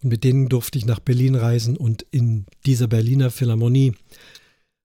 Und 0.01 0.09
mit 0.09 0.23
denen 0.23 0.49
durfte 0.49 0.77
ich 0.77 0.85
nach 0.85 0.99
Berlin 0.99 1.35
reisen 1.35 1.77
und 1.77 2.05
in 2.11 2.45
dieser 2.65 2.87
Berliner 2.87 3.31
Philharmonie 3.31 3.93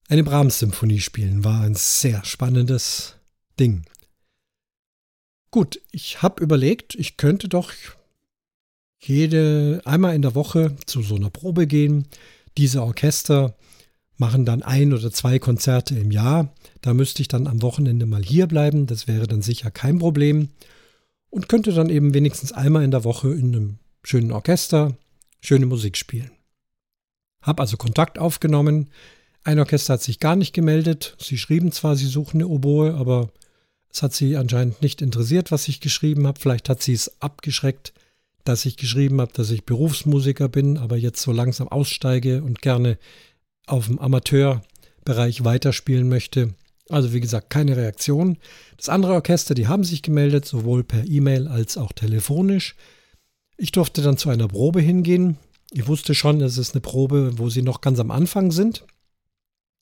eine 0.08 0.24
Brahms-Symphonie 0.24 1.00
spielen. 1.00 1.44
War 1.44 1.62
ein 1.62 1.74
sehr 1.74 2.24
spannendes 2.24 3.16
Ding. 3.60 3.84
Gut, 5.50 5.80
ich 5.92 6.22
habe 6.22 6.42
überlegt, 6.42 6.94
ich 6.94 7.16
könnte 7.16 7.48
doch 7.48 7.72
jede 9.00 9.80
einmal 9.84 10.14
in 10.14 10.22
der 10.22 10.34
Woche 10.34 10.76
zu 10.86 11.02
so 11.02 11.16
einer 11.16 11.30
Probe 11.30 11.66
gehen. 11.66 12.08
Diese 12.56 12.82
Orchester 12.82 13.56
machen 14.16 14.44
dann 14.44 14.62
ein 14.62 14.92
oder 14.92 15.12
zwei 15.12 15.38
Konzerte 15.38 15.94
im 15.98 16.10
Jahr. 16.10 16.52
Da 16.80 16.92
müsste 16.92 17.22
ich 17.22 17.28
dann 17.28 17.46
am 17.46 17.62
Wochenende 17.62 18.04
mal 18.04 18.22
hier 18.22 18.46
bleiben. 18.46 18.86
Das 18.86 19.06
wäre 19.06 19.26
dann 19.26 19.42
sicher 19.42 19.70
kein 19.70 19.98
Problem. 19.98 20.48
Und 21.30 21.48
könnte 21.48 21.72
dann 21.72 21.90
eben 21.90 22.14
wenigstens 22.14 22.52
einmal 22.52 22.82
in 22.82 22.90
der 22.90 23.04
Woche 23.04 23.32
in 23.32 23.54
einem 23.54 23.78
schönen 24.02 24.32
Orchester 24.32 24.96
schöne 25.40 25.66
Musik 25.66 25.96
spielen. 25.96 26.30
Hab 27.42 27.60
also 27.60 27.76
Kontakt 27.76 28.18
aufgenommen. 28.18 28.90
Ein 29.48 29.60
Orchester 29.60 29.94
hat 29.94 30.02
sich 30.02 30.20
gar 30.20 30.36
nicht 30.36 30.52
gemeldet. 30.52 31.16
Sie 31.18 31.38
schrieben 31.38 31.72
zwar, 31.72 31.96
sie 31.96 32.04
suchen 32.04 32.36
eine 32.36 32.48
Oboe, 32.48 32.92
aber 32.92 33.30
es 33.90 34.02
hat 34.02 34.12
sie 34.12 34.36
anscheinend 34.36 34.82
nicht 34.82 35.00
interessiert, 35.00 35.50
was 35.50 35.68
ich 35.68 35.80
geschrieben 35.80 36.26
habe. 36.26 36.38
Vielleicht 36.38 36.68
hat 36.68 36.82
sie 36.82 36.92
es 36.92 37.22
abgeschreckt, 37.22 37.94
dass 38.44 38.66
ich 38.66 38.76
geschrieben 38.76 39.22
habe, 39.22 39.32
dass 39.32 39.50
ich 39.50 39.64
Berufsmusiker 39.64 40.50
bin, 40.50 40.76
aber 40.76 40.98
jetzt 40.98 41.22
so 41.22 41.32
langsam 41.32 41.66
aussteige 41.68 42.42
und 42.42 42.60
gerne 42.60 42.98
auf 43.66 43.86
dem 43.86 43.98
Amateurbereich 43.98 45.42
weiterspielen 45.44 46.10
möchte. 46.10 46.52
Also 46.90 47.14
wie 47.14 47.20
gesagt, 47.20 47.48
keine 47.48 47.74
Reaktion. 47.74 48.36
Das 48.76 48.90
andere 48.90 49.14
Orchester, 49.14 49.54
die 49.54 49.66
haben 49.66 49.82
sich 49.82 50.02
gemeldet, 50.02 50.44
sowohl 50.44 50.84
per 50.84 51.06
E-Mail 51.06 51.48
als 51.48 51.78
auch 51.78 51.92
telefonisch. 51.92 52.76
Ich 53.56 53.72
durfte 53.72 54.02
dann 54.02 54.18
zu 54.18 54.28
einer 54.28 54.48
Probe 54.48 54.82
hingehen. 54.82 55.38
Ich 55.70 55.88
wusste 55.88 56.14
schon, 56.14 56.42
es 56.42 56.58
ist 56.58 56.74
eine 56.74 56.82
Probe, 56.82 57.38
wo 57.38 57.48
sie 57.48 57.62
noch 57.62 57.80
ganz 57.80 57.98
am 57.98 58.10
Anfang 58.10 58.52
sind. 58.52 58.84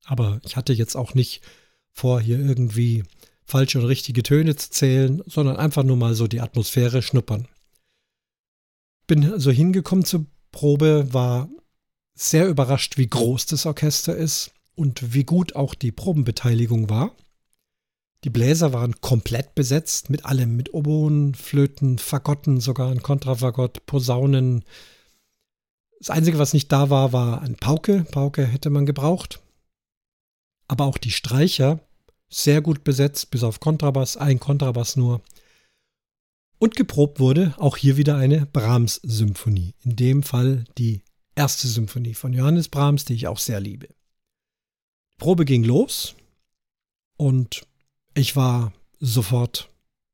Aber 0.06 0.40
ich 0.44 0.56
hatte 0.56 0.72
jetzt 0.72 0.96
auch 0.96 1.14
nicht 1.14 1.42
vor, 1.92 2.20
hier 2.20 2.38
irgendwie 2.38 3.04
falsche 3.44 3.78
und 3.78 3.86
richtige 3.86 4.22
Töne 4.22 4.56
zu 4.56 4.70
zählen, 4.70 5.22
sondern 5.26 5.56
einfach 5.56 5.82
nur 5.82 5.96
mal 5.96 6.14
so 6.14 6.26
die 6.26 6.40
Atmosphäre 6.40 7.02
schnuppern. 7.02 7.48
Bin 9.06 9.32
also 9.32 9.50
hingekommen 9.50 10.04
zur 10.04 10.26
Probe, 10.52 11.12
war 11.12 11.48
sehr 12.14 12.48
überrascht, 12.48 12.96
wie 12.96 13.06
groß 13.06 13.46
das 13.46 13.66
Orchester 13.66 14.16
ist 14.16 14.52
und 14.74 15.14
wie 15.14 15.24
gut 15.24 15.54
auch 15.54 15.74
die 15.74 15.92
Probenbeteiligung 15.92 16.90
war. 16.90 17.14
Die 18.24 18.30
Bläser 18.30 18.72
waren 18.72 19.00
komplett 19.00 19.54
besetzt 19.54 20.10
mit 20.10 20.24
allem, 20.24 20.56
mit 20.56 20.74
Oboen, 20.74 21.34
Flöten, 21.34 21.98
Fagotten, 21.98 22.60
sogar 22.60 22.90
ein 22.90 23.02
Kontrafagott, 23.02 23.86
Posaunen. 23.86 24.64
Das 26.00 26.10
Einzige, 26.10 26.38
was 26.38 26.52
nicht 26.52 26.72
da 26.72 26.90
war, 26.90 27.12
war 27.12 27.42
ein 27.42 27.54
Pauke. 27.56 28.04
Pauke 28.10 28.44
hätte 28.44 28.70
man 28.70 28.86
gebraucht. 28.86 29.40
Aber 30.68 30.84
auch 30.84 30.98
die 30.98 31.12
Streicher 31.12 31.80
sehr 32.28 32.60
gut 32.60 32.84
besetzt, 32.84 33.30
bis 33.30 33.42
auf 33.42 33.60
Kontrabass, 33.60 34.16
ein 34.16 34.40
Kontrabass 34.40 34.96
nur. 34.96 35.22
Und 36.58 36.74
geprobt 36.74 37.20
wurde 37.20 37.54
auch 37.58 37.76
hier 37.76 37.96
wieder 37.96 38.16
eine 38.16 38.46
Brahms-Symphonie. 38.46 39.74
In 39.82 39.96
dem 39.96 40.22
Fall 40.22 40.64
die 40.78 41.02
erste 41.34 41.68
Symphonie 41.68 42.14
von 42.14 42.32
Johannes 42.32 42.68
Brahms, 42.68 43.04
die 43.04 43.14
ich 43.14 43.28
auch 43.28 43.38
sehr 43.38 43.60
liebe. 43.60 43.88
Die 43.88 43.94
Probe 45.18 45.44
ging 45.44 45.64
los 45.64 46.14
und 47.16 47.66
ich 48.14 48.36
war 48.36 48.72
sofort 48.98 49.70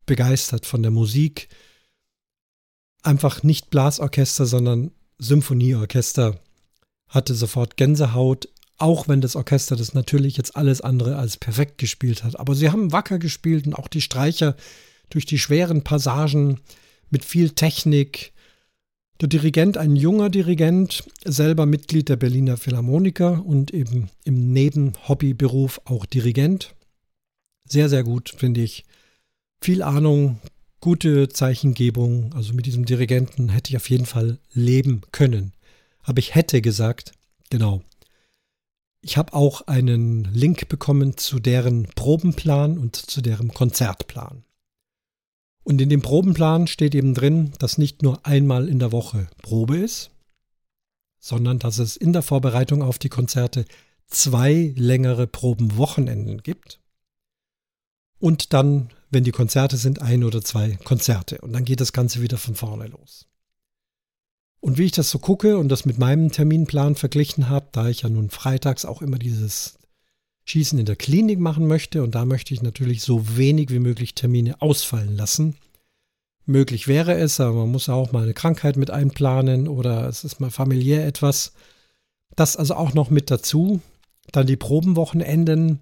begeistert 0.07 0.67
von 0.67 0.83
der 0.83 0.91
Musik. 0.91 1.49
Einfach 3.03 3.43
nicht 3.43 3.71
Blasorchester, 3.71 4.47
sondern 4.47 4.91
Symphonieorchester. 5.19 6.41
Hatte 7.09 7.35
sofort 7.35 7.77
Gänsehaut, 7.77 8.49
auch 8.83 9.09
wenn 9.09 9.21
das 9.21 9.37
Orchester 9.37 9.77
das 9.77 9.95
natürlich 9.95 10.37
jetzt 10.37 10.57
alles 10.57 10.81
andere 10.81 11.17
als 11.17 11.37
perfekt 11.37 11.79
gespielt 11.79 12.25
hat. 12.25 12.39
Aber 12.39 12.55
sie 12.55 12.71
haben 12.71 12.93
wacker 12.93 13.19
gespielt 13.19 13.67
und 13.67 13.75
auch 13.75 13.89
die 13.89 14.01
Streicher 14.01 14.57
durch 15.09 15.25
die 15.25 15.39
schweren 15.39 15.85
Passagen 15.85 16.61
mit 17.09 17.25
viel 17.25 17.51
Technik, 17.51 18.33
der 19.21 19.29
Dirigent, 19.29 19.79
ein 19.79 19.95
junger 19.95 20.31
Dirigent, 20.31 21.05
selber 21.25 21.65
Mitglied 21.65 22.09
der 22.09 22.17
Berliner 22.17 22.57
Philharmoniker 22.57 23.45
und 23.47 23.73
eben 23.73 24.11
im 24.25 24.53
Nebenhobbyberuf 24.53 25.81
auch 25.85 26.05
Dirigent. 26.05 26.75
Sehr, 27.69 27.89
sehr 27.89 28.03
gut, 28.03 28.35
finde 28.37 28.63
ich. 28.63 28.85
Viel 29.61 29.83
Ahnung, 29.83 30.41
gute 30.81 31.29
Zeichengebung. 31.29 32.33
Also 32.35 32.53
mit 32.53 32.67
diesem 32.67 32.85
Dirigenten 32.85 33.49
hätte 33.49 33.71
ich 33.71 33.77
auf 33.77 33.89
jeden 33.89 34.07
Fall 34.07 34.39
leben 34.53 35.03
können. 35.13 35.53
Aber 36.03 36.19
ich 36.19 36.35
hätte 36.35 36.61
gesagt, 36.61 37.13
genau. 37.49 37.83
Ich 39.05 39.17
habe 39.17 39.35
auch 39.35 39.63
einen 39.63 40.25
Link 40.33 40.69
bekommen 40.69 41.17
zu 41.17 41.41
deren 41.41 41.89
Probenplan 41.89 42.79
und 42.79 42.95
zu 42.95 43.21
deren 43.21 43.53
Konzertplan. 43.53 44.45
Und 45.65 45.81
in 45.81 45.89
dem 45.89 46.03
Probenplan 46.03 46.69
steht 46.69 46.95
eben 46.95 47.13
drin, 47.13 47.53
dass 47.59 47.79
nicht 47.79 48.03
nur 48.03 48.25
einmal 48.25 48.69
in 48.69 48.79
der 48.79 48.93
Woche 48.93 49.29
Probe 49.43 49.77
ist, 49.77 50.11
sondern 51.19 51.59
dass 51.59 51.79
es 51.79 51.97
in 51.97 52.13
der 52.13 52.23
Vorbereitung 52.23 52.83
auf 52.83 52.99
die 52.99 53.09
Konzerte 53.09 53.65
zwei 54.07 54.73
längere 54.77 55.27
Probenwochenenden 55.27 56.43
gibt. 56.45 56.81
Und 58.21 58.53
dann, 58.53 58.91
wenn 59.11 59.25
die 59.25 59.33
Konzerte 59.33 59.77
sind, 59.77 60.01
ein 60.01 60.23
oder 60.23 60.43
zwei 60.43 60.77
Konzerte. 60.85 61.41
Und 61.41 61.53
dann 61.53 61.65
geht 61.65 61.81
das 61.81 61.93
Ganze 61.93 62.23
wieder 62.23 62.39
von 62.39 62.55
vorne 62.55 62.87
los. 62.87 63.27
Und 64.63 64.79
wie 64.79 64.85
ich 64.85 64.93
das 64.93 65.11
so 65.11 65.19
gucke 65.19 65.59
und 65.59 65.69
das 65.69 65.87
mit 65.87 65.99
meinem 65.99 66.31
Terminplan 66.31 66.95
verglichen 66.95 67.49
habe, 67.49 67.67
da 67.73 67.89
ich 67.89 68.03
ja 68.03 68.09
nun 68.09 68.31
freitags 68.31 68.85
auch 68.85 69.03
immer 69.03 69.19
dieses 69.19 69.77
Schießen 70.45 70.79
in 70.79 70.87
der 70.87 70.95
Klinik 70.95 71.41
machen 71.41 71.67
möchte 71.67 72.01
und 72.05 72.15
da 72.15 72.25
möchte 72.25 72.55
ich 72.55 72.63
natürlich 72.63 73.03
so 73.03 73.37
wenig 73.37 73.71
wie 73.71 73.81
möglich 73.81 74.15
Termine 74.15 74.63
ausfallen 74.63 75.17
lassen. 75.17 75.57
Möglich 76.47 76.87
wäre 76.87 77.15
es, 77.15 77.41
aber 77.41 77.55
man 77.55 77.73
muss 77.73 77.89
auch 77.89 78.13
mal 78.13 78.23
eine 78.23 78.35
Krankheit 78.35 78.77
mit 78.77 78.93
einplanen 78.93 79.67
oder 79.67 80.09
es 80.09 80.23
ist 80.23 80.39
mal 80.39 80.53
familiär 80.53 81.09
etwas. 81.09 81.55
Das 82.37 82.57
also 82.57 82.75
auch 82.75 82.95
noch 82.95 83.11
mit 83.11 83.33
dazu. 83.33 83.81
Dann 84.31 84.47
die 84.47 84.57
Probenwochenenden 84.57 85.81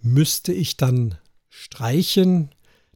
müsste 0.00 0.52
ich 0.52 0.76
dann 0.76 1.14
streichen. 1.48 2.53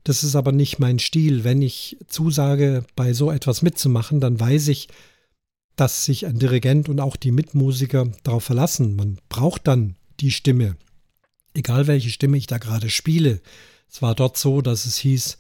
Das 0.09 0.25
ist 0.25 0.37
aber 0.37 0.53
nicht 0.53 0.79
mein 0.79 0.99
Stil. 0.99 1.45
Wenn 1.45 1.61
ich 1.61 1.99
zusage, 2.07 2.83
bei 2.97 3.13
so 3.13 3.31
etwas 3.31 3.61
mitzumachen, 3.61 4.21
dann 4.21 4.41
weiß 4.41 4.69
ich, 4.69 4.89
dass 5.77 6.07
sich 6.07 6.25
ein 6.25 6.39
Dirigent 6.39 6.89
und 6.89 6.99
auch 6.99 7.15
die 7.15 7.31
Mitmusiker 7.31 8.11
darauf 8.23 8.45
verlassen. 8.45 8.97
Man 8.97 9.19
braucht 9.29 9.67
dann 9.67 9.97
die 10.21 10.31
Stimme. 10.31 10.79
Egal 11.53 11.89
welche 11.89 12.09
Stimme 12.09 12.39
ich 12.39 12.47
da 12.47 12.57
gerade 12.57 12.89
spiele. 12.89 13.43
Es 13.87 14.01
war 14.01 14.15
dort 14.15 14.39
so, 14.39 14.63
dass 14.63 14.87
es 14.87 14.97
hieß, 14.97 15.37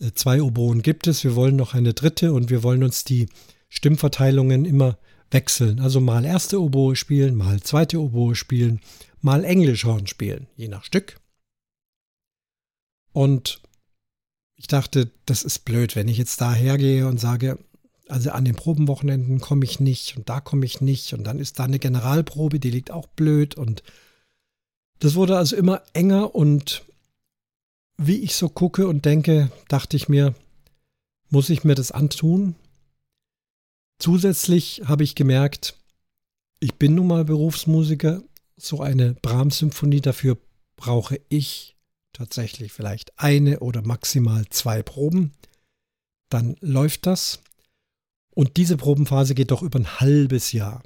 äh, 0.00 0.12
zwei 0.12 0.42
Oboen 0.42 0.82
gibt 0.82 1.06
es, 1.06 1.24
wir 1.24 1.34
wollen 1.34 1.56
noch 1.56 1.72
eine 1.72 1.94
dritte 1.94 2.34
und 2.34 2.50
wir 2.50 2.62
wollen 2.62 2.84
uns 2.84 3.04
die 3.04 3.30
Stimmverteilungen 3.70 4.66
immer 4.66 4.98
wechseln. 5.30 5.80
Also 5.80 6.02
mal 6.02 6.26
erste 6.26 6.60
Oboe 6.60 6.94
spielen, 6.94 7.36
mal 7.36 7.62
zweite 7.62 8.02
Oboe 8.02 8.34
spielen, 8.34 8.82
mal 9.22 9.44
Englischhorn 9.44 10.06
spielen, 10.06 10.46
je 10.56 10.68
nach 10.68 10.84
Stück. 10.84 11.18
Und 13.14 13.62
ich 14.64 14.68
dachte, 14.68 15.10
das 15.26 15.42
ist 15.42 15.66
blöd, 15.66 15.94
wenn 15.94 16.08
ich 16.08 16.16
jetzt 16.16 16.40
da 16.40 16.54
hergehe 16.54 17.06
und 17.06 17.20
sage, 17.20 17.58
also 18.08 18.30
an 18.30 18.46
den 18.46 18.54
Probenwochenenden 18.54 19.38
komme 19.38 19.62
ich 19.66 19.78
nicht 19.78 20.16
und 20.16 20.30
da 20.30 20.40
komme 20.40 20.64
ich 20.64 20.80
nicht 20.80 21.12
und 21.12 21.24
dann 21.24 21.38
ist 21.38 21.58
da 21.58 21.64
eine 21.64 21.78
Generalprobe, 21.78 22.58
die 22.58 22.70
liegt 22.70 22.90
auch 22.90 23.06
blöd 23.06 23.56
und 23.56 23.82
das 25.00 25.16
wurde 25.16 25.36
also 25.36 25.54
immer 25.54 25.82
enger 25.92 26.34
und 26.34 26.82
wie 27.98 28.20
ich 28.20 28.36
so 28.36 28.48
gucke 28.48 28.88
und 28.88 29.04
denke, 29.04 29.52
dachte 29.68 29.98
ich 29.98 30.08
mir, 30.08 30.34
muss 31.28 31.50
ich 31.50 31.64
mir 31.64 31.74
das 31.74 31.92
antun? 31.92 32.54
Zusätzlich 33.98 34.80
habe 34.86 35.04
ich 35.04 35.14
gemerkt, 35.14 35.78
ich 36.58 36.76
bin 36.76 36.94
nun 36.94 37.08
mal 37.08 37.26
Berufsmusiker, 37.26 38.22
so 38.56 38.80
eine 38.80 39.12
Brahms-Symphonie 39.12 40.00
dafür 40.00 40.38
brauche 40.76 41.20
ich 41.28 41.73
tatsächlich 42.14 42.72
vielleicht 42.72 43.18
eine 43.18 43.60
oder 43.60 43.82
maximal 43.82 44.46
zwei 44.48 44.82
Proben. 44.82 45.32
Dann 46.30 46.56
läuft 46.60 47.06
das. 47.06 47.40
Und 48.34 48.56
diese 48.56 48.76
Probenphase 48.76 49.34
geht 49.34 49.50
doch 49.50 49.62
über 49.62 49.78
ein 49.78 50.00
halbes 50.00 50.52
Jahr. 50.52 50.82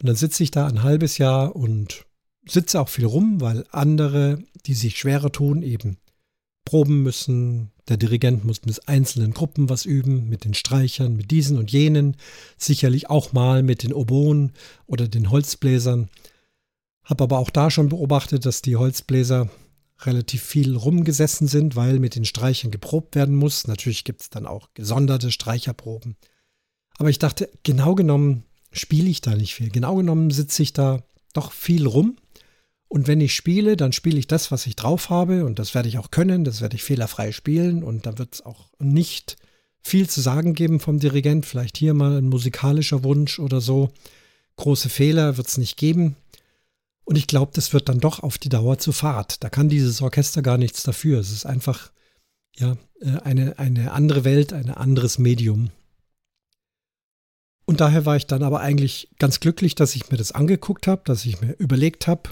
Und 0.00 0.08
dann 0.08 0.16
sitze 0.16 0.42
ich 0.42 0.50
da 0.50 0.66
ein 0.66 0.82
halbes 0.82 1.18
Jahr 1.18 1.54
und 1.54 2.06
sitze 2.46 2.80
auch 2.80 2.88
viel 2.88 3.04
rum, 3.04 3.40
weil 3.40 3.66
andere, 3.70 4.42
die 4.66 4.74
sich 4.74 4.98
schwerer 4.98 5.30
tun, 5.30 5.62
eben 5.62 5.98
proben 6.64 7.02
müssen. 7.02 7.70
Der 7.88 7.96
Dirigent 7.96 8.44
muss 8.44 8.64
mit 8.64 8.88
einzelnen 8.88 9.32
Gruppen 9.34 9.68
was 9.68 9.84
üben, 9.84 10.28
mit 10.28 10.44
den 10.44 10.54
Streichern, 10.54 11.16
mit 11.16 11.30
diesen 11.30 11.58
und 11.58 11.72
jenen, 11.72 12.16
sicherlich 12.56 13.10
auch 13.10 13.32
mal 13.32 13.62
mit 13.62 13.82
den 13.82 13.92
Oboen 13.92 14.52
oder 14.86 15.08
den 15.08 15.30
Holzbläsern. 15.30 16.08
Habe 17.10 17.24
aber 17.24 17.38
auch 17.38 17.50
da 17.50 17.70
schon 17.70 17.88
beobachtet, 17.88 18.46
dass 18.46 18.62
die 18.62 18.76
Holzbläser 18.76 19.50
relativ 20.02 20.42
viel 20.42 20.76
rumgesessen 20.76 21.46
sind, 21.46 21.76
weil 21.76 21.98
mit 21.98 22.14
den 22.14 22.24
Streichern 22.24 22.70
geprobt 22.70 23.16
werden 23.16 23.34
muss. 23.34 23.66
Natürlich 23.66 24.04
gibt 24.04 24.22
es 24.22 24.30
dann 24.30 24.46
auch 24.46 24.68
gesonderte 24.72 25.30
Streicherproben. 25.30 26.16
Aber 26.96 27.10
ich 27.10 27.18
dachte, 27.18 27.50
genau 27.62 27.94
genommen 27.94 28.44
spiele 28.72 29.10
ich 29.10 29.20
da 29.20 29.34
nicht 29.34 29.54
viel. 29.54 29.70
Genau 29.70 29.96
genommen 29.96 30.30
sitze 30.30 30.62
ich 30.62 30.72
da 30.72 31.02
doch 31.34 31.52
viel 31.52 31.86
rum 31.86 32.16
und 32.92 33.06
wenn 33.06 33.20
ich 33.20 33.34
spiele, 33.34 33.76
dann 33.76 33.92
spiele 33.92 34.18
ich 34.18 34.26
das, 34.26 34.50
was 34.50 34.66
ich 34.66 34.74
drauf 34.74 35.10
habe 35.10 35.44
und 35.44 35.60
das 35.60 35.76
werde 35.76 35.88
ich 35.88 35.98
auch 35.98 36.10
können, 36.10 36.42
das 36.42 36.60
werde 36.60 36.74
ich 36.74 36.82
fehlerfrei 36.82 37.30
spielen 37.30 37.84
und 37.84 38.04
dann 38.04 38.18
wird 38.18 38.34
es 38.34 38.44
auch 38.44 38.66
nicht 38.80 39.36
viel 39.80 40.10
zu 40.10 40.20
sagen 40.20 40.54
geben 40.54 40.80
vom 40.80 40.98
Dirigent. 40.98 41.46
Vielleicht 41.46 41.76
hier 41.76 41.94
mal 41.94 42.18
ein 42.18 42.28
musikalischer 42.28 43.04
Wunsch 43.04 43.38
oder 43.38 43.60
so. 43.60 43.90
Große 44.56 44.88
Fehler 44.88 45.36
wird 45.36 45.46
es 45.46 45.56
nicht 45.56 45.76
geben. 45.76 46.16
Und 47.10 47.16
ich 47.16 47.26
glaube, 47.26 47.50
das 47.52 47.72
wird 47.72 47.88
dann 47.88 47.98
doch 47.98 48.20
auf 48.20 48.38
die 48.38 48.48
Dauer 48.48 48.78
zu 48.78 48.92
Fahrt. 48.92 49.42
Da 49.42 49.50
kann 49.50 49.68
dieses 49.68 50.00
Orchester 50.00 50.42
gar 50.42 50.58
nichts 50.58 50.84
dafür. 50.84 51.18
Es 51.18 51.32
ist 51.32 51.44
einfach 51.44 51.90
ja, 52.54 52.76
äh, 53.00 53.18
eine, 53.24 53.58
eine 53.58 53.90
andere 53.90 54.22
Welt, 54.22 54.52
ein 54.52 54.70
anderes 54.70 55.18
Medium. 55.18 55.70
Und 57.64 57.80
daher 57.80 58.06
war 58.06 58.14
ich 58.14 58.28
dann 58.28 58.44
aber 58.44 58.60
eigentlich 58.60 59.08
ganz 59.18 59.40
glücklich, 59.40 59.74
dass 59.74 59.96
ich 59.96 60.08
mir 60.12 60.18
das 60.18 60.30
angeguckt 60.30 60.86
habe, 60.86 61.02
dass 61.04 61.24
ich 61.24 61.40
mir 61.40 61.54
überlegt 61.58 62.06
habe, 62.06 62.30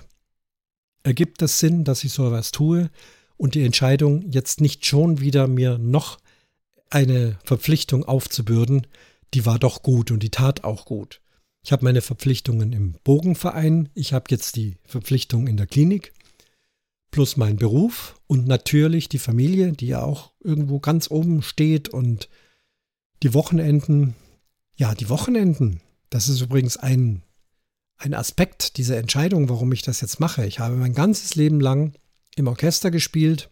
ergibt 1.02 1.42
das 1.42 1.58
Sinn, 1.58 1.82
dass 1.82 2.04
ich 2.04 2.12
so 2.12 2.28
etwas 2.28 2.52
tue 2.52 2.88
und 3.36 3.56
die 3.56 3.64
Entscheidung, 3.64 4.30
jetzt 4.30 4.60
nicht 4.60 4.86
schon 4.86 5.18
wieder 5.18 5.48
mir 5.48 5.78
noch 5.78 6.18
eine 6.88 7.36
Verpflichtung 7.42 8.04
aufzubürden, 8.04 8.86
die 9.34 9.44
war 9.44 9.58
doch 9.58 9.82
gut 9.82 10.12
und 10.12 10.22
die 10.22 10.30
tat 10.30 10.62
auch 10.62 10.84
gut. 10.84 11.20
Ich 11.68 11.72
habe 11.72 11.84
meine 11.84 12.00
Verpflichtungen 12.00 12.72
im 12.72 12.94
Bogenverein, 13.04 13.90
ich 13.92 14.14
habe 14.14 14.24
jetzt 14.30 14.56
die 14.56 14.78
Verpflichtung 14.86 15.46
in 15.46 15.58
der 15.58 15.66
Klinik, 15.66 16.14
plus 17.10 17.36
mein 17.36 17.56
Beruf 17.56 18.18
und 18.26 18.46
natürlich 18.46 19.10
die 19.10 19.18
Familie, 19.18 19.72
die 19.72 19.88
ja 19.88 20.00
auch 20.00 20.32
irgendwo 20.40 20.80
ganz 20.80 21.10
oben 21.10 21.42
steht 21.42 21.90
und 21.90 22.30
die 23.22 23.34
Wochenenden. 23.34 24.14
Ja, 24.76 24.94
die 24.94 25.10
Wochenenden, 25.10 25.82
das 26.08 26.30
ist 26.30 26.40
übrigens 26.40 26.78
ein, 26.78 27.22
ein 27.98 28.14
Aspekt 28.14 28.78
dieser 28.78 28.96
Entscheidung, 28.96 29.50
warum 29.50 29.70
ich 29.70 29.82
das 29.82 30.00
jetzt 30.00 30.20
mache. 30.20 30.46
Ich 30.46 30.60
habe 30.60 30.74
mein 30.74 30.94
ganzes 30.94 31.34
Leben 31.34 31.60
lang 31.60 31.92
im 32.34 32.46
Orchester 32.46 32.90
gespielt 32.90 33.50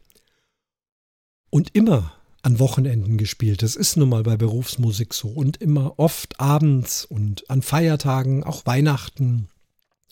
und 1.51 1.75
immer 1.75 2.16
an 2.47 2.61
Wochenenden 2.61 3.19
gespielt. 3.19 3.63
Das 3.63 3.75
ist 3.75 3.97
nun 3.97 4.09
mal 4.09 4.23
bei 4.23 4.37
Berufsmusik 4.37 5.15
so 5.15 5.27
und 5.27 5.57
immer 5.57 5.99
oft 5.99 6.39
abends 6.39 7.05
und 7.05 7.51
an 7.51 7.61
Feiertagen, 7.61 8.45
auch 8.45 8.65
Weihnachten. 8.67 9.49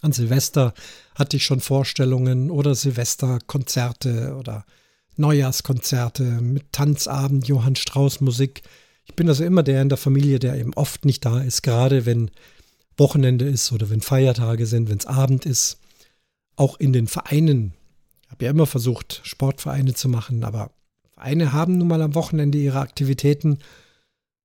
An 0.02 0.10
Silvester 0.10 0.74
hatte 1.14 1.36
ich 1.36 1.44
schon 1.44 1.60
Vorstellungen 1.60 2.50
oder 2.50 2.74
Silvesterkonzerte 2.74 4.34
oder 4.36 4.66
Neujahrskonzerte 5.16 6.24
mit 6.24 6.72
Tanzabend, 6.72 7.46
Johann 7.46 7.76
Strauß 7.76 8.20
Musik. 8.20 8.62
Ich 9.04 9.14
bin 9.14 9.28
also 9.28 9.44
immer 9.44 9.62
der 9.62 9.80
in 9.80 9.88
der 9.88 9.96
Familie, 9.96 10.40
der 10.40 10.58
eben 10.58 10.74
oft 10.74 11.04
nicht 11.04 11.24
da 11.24 11.40
ist, 11.40 11.62
gerade 11.62 12.04
wenn 12.04 12.32
Wochenende 12.96 13.44
ist 13.44 13.70
oder 13.70 13.90
wenn 13.90 14.00
Feiertage 14.00 14.66
sind, 14.66 14.88
wenn 14.90 14.98
es 14.98 15.06
Abend 15.06 15.46
ist. 15.46 15.78
Auch 16.56 16.80
in 16.80 16.92
den 16.92 17.06
Vereinen. 17.06 17.74
Ich 18.24 18.30
habe 18.32 18.44
ja 18.46 18.50
immer 18.50 18.66
versucht, 18.66 19.20
Sportvereine 19.22 19.94
zu 19.94 20.08
machen, 20.08 20.42
aber 20.42 20.72
Vereine 21.14 21.52
haben 21.52 21.78
nun 21.78 21.88
mal 21.88 22.02
am 22.02 22.14
Wochenende 22.14 22.58
ihre 22.58 22.80
Aktivitäten 22.80 23.58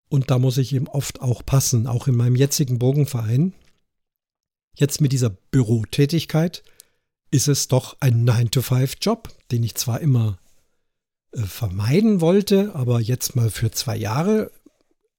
und 0.09 0.31
da 0.31 0.39
muss 0.39 0.57
ich 0.57 0.73
eben 0.73 0.87
oft 0.87 1.21
auch 1.21 1.45
passen, 1.45 1.87
auch 1.87 2.07
in 2.07 2.15
meinem 2.15 2.35
jetzigen 2.35 2.79
Bogenverein. 2.79 3.53
Jetzt 4.75 5.01
mit 5.01 5.11
dieser 5.11 5.29
Bürotätigkeit 5.29 6.63
ist 7.31 7.47
es 7.47 7.67
doch 7.67 7.97
ein 7.99 8.27
9-to-5-Job, 8.27 9.29
den 9.51 9.63
ich 9.63 9.75
zwar 9.75 9.99
immer 9.99 10.39
äh, 11.31 11.41
vermeiden 11.41 12.21
wollte, 12.21 12.73
aber 12.75 12.99
jetzt 12.99 13.35
mal 13.35 13.51
für 13.51 13.71
zwei 13.71 13.97
Jahre 13.97 14.51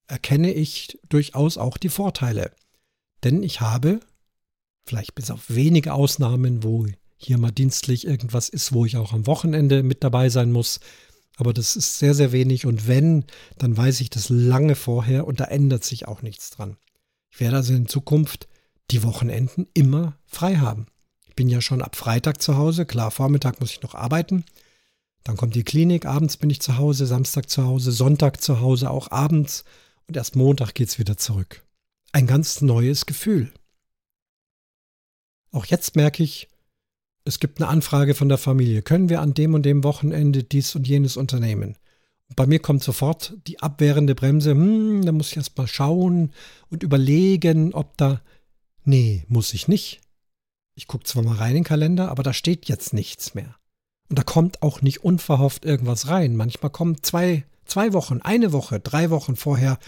erkenne 0.07 0.53
ich 0.53 0.99
durchaus 1.09 1.57
auch 1.57 1.77
die 1.77 1.89
Vorteile. 1.89 2.53
Denn 3.23 3.43
ich 3.43 3.61
habe, 3.61 4.01
vielleicht 4.85 5.15
bis 5.15 5.31
auf 5.31 5.51
wenige 5.51 5.95
Ausnahmen, 5.95 6.65
wo 6.65 6.87
hier 7.17 7.39
mal 7.39 7.53
dienstlich 7.53 8.07
irgendwas 8.07 8.49
ist, 8.49 8.73
wo 8.73 8.87
ich 8.87 8.97
auch 8.97 9.13
am 9.13 9.27
Wochenende 9.27 9.83
mit 9.83 10.03
dabei 10.03 10.31
sein 10.31 10.51
muss, 10.51 10.81
aber 11.41 11.53
das 11.53 11.77
ist 11.77 11.99
sehr, 11.99 12.15
sehr 12.15 12.33
wenig 12.33 12.67
und 12.67 12.87
wenn, 12.87 13.25
dann 13.59 13.77
weiß 13.77 14.01
ich 14.01 14.11
das 14.11 14.29
lange 14.29 14.75
vorher 14.75 15.27
und 15.27 15.41
da 15.41 15.45
ändert 15.45 15.85
sich 15.85 16.07
auch 16.07 16.23
nichts 16.23 16.51
dran. 16.51 16.77
Ich 17.31 17.41
werde 17.41 17.57
also 17.57 17.73
in 17.73 17.89
Zukunft 17.89 18.49
die 18.91 19.03
Wochenenden 19.03 19.67
immer 19.75 20.19
frei 20.27 20.57
haben. 20.57 20.87
Ich 21.29 21.35
bin 21.35 21.49
ja 21.49 21.61
schon 21.61 21.83
ab 21.83 21.97
Freitag 21.97 22.43
zu 22.43 22.57
Hause, 22.57 22.85
klar, 22.87 23.11
Vormittag 23.11 23.61
muss 23.61 23.71
ich 23.71 23.83
noch 23.83 23.95
arbeiten. 23.95 24.45
Dann 25.25 25.37
kommt 25.37 25.55
die 25.55 25.65
Klinik, 25.65 26.07
abends 26.07 26.37
bin 26.37 26.51
ich 26.51 26.61
zu 26.61 26.77
Hause, 26.77 27.07
Samstag 27.07 27.49
zu 27.49 27.65
Hause, 27.65 27.93
Sonntag 27.93 28.43
zu 28.43 28.61
Hause, 28.61 28.91
auch 28.91 29.11
abends 29.11 29.65
und 30.07 30.17
erst 30.17 30.37
Montag 30.37 30.75
geht 30.75 30.89
es 30.89 30.99
wieder 30.99 31.17
zurück. 31.17 31.65
Ein 32.13 32.27
ganz 32.27 32.61
neues 32.61 33.07
Gefühl. 33.07 33.53
Auch 35.53 35.67
jetzt 35.67 35.97
merke 35.97 36.23
ich, 36.23 36.49
es 37.25 37.41
gibt 37.41 37.61
eine 37.61 37.69
Anfrage 37.69 38.15
von 38.15 38.29
der 38.29 38.39
Familie. 38.39 38.83
Können 38.83 39.09
wir 39.09 39.21
an 39.21 39.35
dem 39.35 39.55
und 39.55 39.65
dem 39.65 39.85
Wochenende 39.85 40.43
dies 40.43 40.75
und 40.75 40.89
jenes 40.89 41.17
unternehmen? 41.17 41.77
Und 42.29 42.37
bei 42.37 42.47
mir 42.47 42.61
kommt 42.61 42.83
sofort 42.83 43.35
die 43.47 43.61
abwehrende 43.61 44.15
Bremse. 44.15 44.53
Hm, 44.53 45.05
da 45.05 45.13
muss 45.13 45.31
ich 45.31 45.37
erst 45.37 45.57
mal 45.59 45.67
schauen 45.67 46.33
und 46.71 46.83
überlegen, 46.83 47.75
ob 47.75 47.97
da. 47.97 48.21
Nee, 48.85 49.25
muss 49.29 49.53
ich 49.53 49.69
nicht. 49.69 50.01
Ich 50.75 50.87
gucke 50.87 51.05
zwar 51.05 51.23
mal 51.23 51.37
rein 51.37 51.51
in 51.51 51.57
den 51.57 51.65
Kalender, 51.65 52.09
aber 52.09 52.23
da 52.23 52.33
steht 52.33 52.67
jetzt 52.67 52.95
nichts 52.95 53.35
mehr. 53.35 53.57
Und 54.09 54.19
da 54.19 54.23
kommt 54.23 54.63
auch 54.63 54.81
nicht 54.81 55.05
unverhofft 55.05 55.65
irgendwas 55.65 56.09
rein. 56.09 56.37
Manchmal 56.37 56.71
kommen 56.71 57.03
zwei, 57.03 57.45
zwei 57.65 57.93
Wochen, 57.93 58.21
eine 58.23 58.53
Woche, 58.53 58.81
drei 58.81 59.11
Wochen 59.11 59.37
vorher 59.37 59.79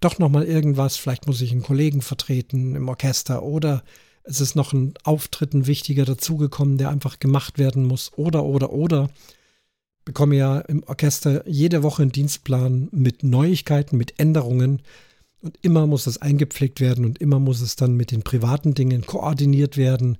doch 0.00 0.18
nochmal 0.18 0.44
irgendwas. 0.44 0.96
Vielleicht 0.96 1.26
muss 1.26 1.40
ich 1.40 1.52
einen 1.52 1.62
Kollegen 1.62 2.02
vertreten 2.02 2.74
im 2.74 2.88
Orchester 2.88 3.42
oder 3.42 3.82
es 4.24 4.40
ist 4.40 4.54
noch 4.54 4.72
ein 4.72 4.94
Auftritt, 5.02 5.54
ein 5.54 5.66
wichtiger 5.66 6.04
dazugekommen, 6.04 6.78
der 6.78 6.90
einfach 6.90 7.18
gemacht 7.18 7.58
werden 7.58 7.84
muss. 7.84 8.12
Oder, 8.16 8.44
oder, 8.44 8.72
oder. 8.72 9.10
Bekomme 10.04 10.36
ja 10.36 10.60
im 10.60 10.82
Orchester 10.84 11.46
jede 11.48 11.82
Woche 11.82 12.02
einen 12.02 12.12
Dienstplan 12.12 12.88
mit 12.92 13.22
Neuigkeiten, 13.22 13.96
mit 13.96 14.18
Änderungen. 14.18 14.82
Und 15.42 15.58
immer 15.62 15.86
muss 15.86 16.06
es 16.06 16.18
eingepflegt 16.18 16.80
werden 16.80 17.04
und 17.04 17.18
immer 17.18 17.38
muss 17.38 17.60
es 17.60 17.76
dann 17.76 17.94
mit 17.94 18.10
den 18.10 18.22
privaten 18.22 18.74
Dingen 18.74 19.06
koordiniert 19.06 19.76
werden. 19.76 20.18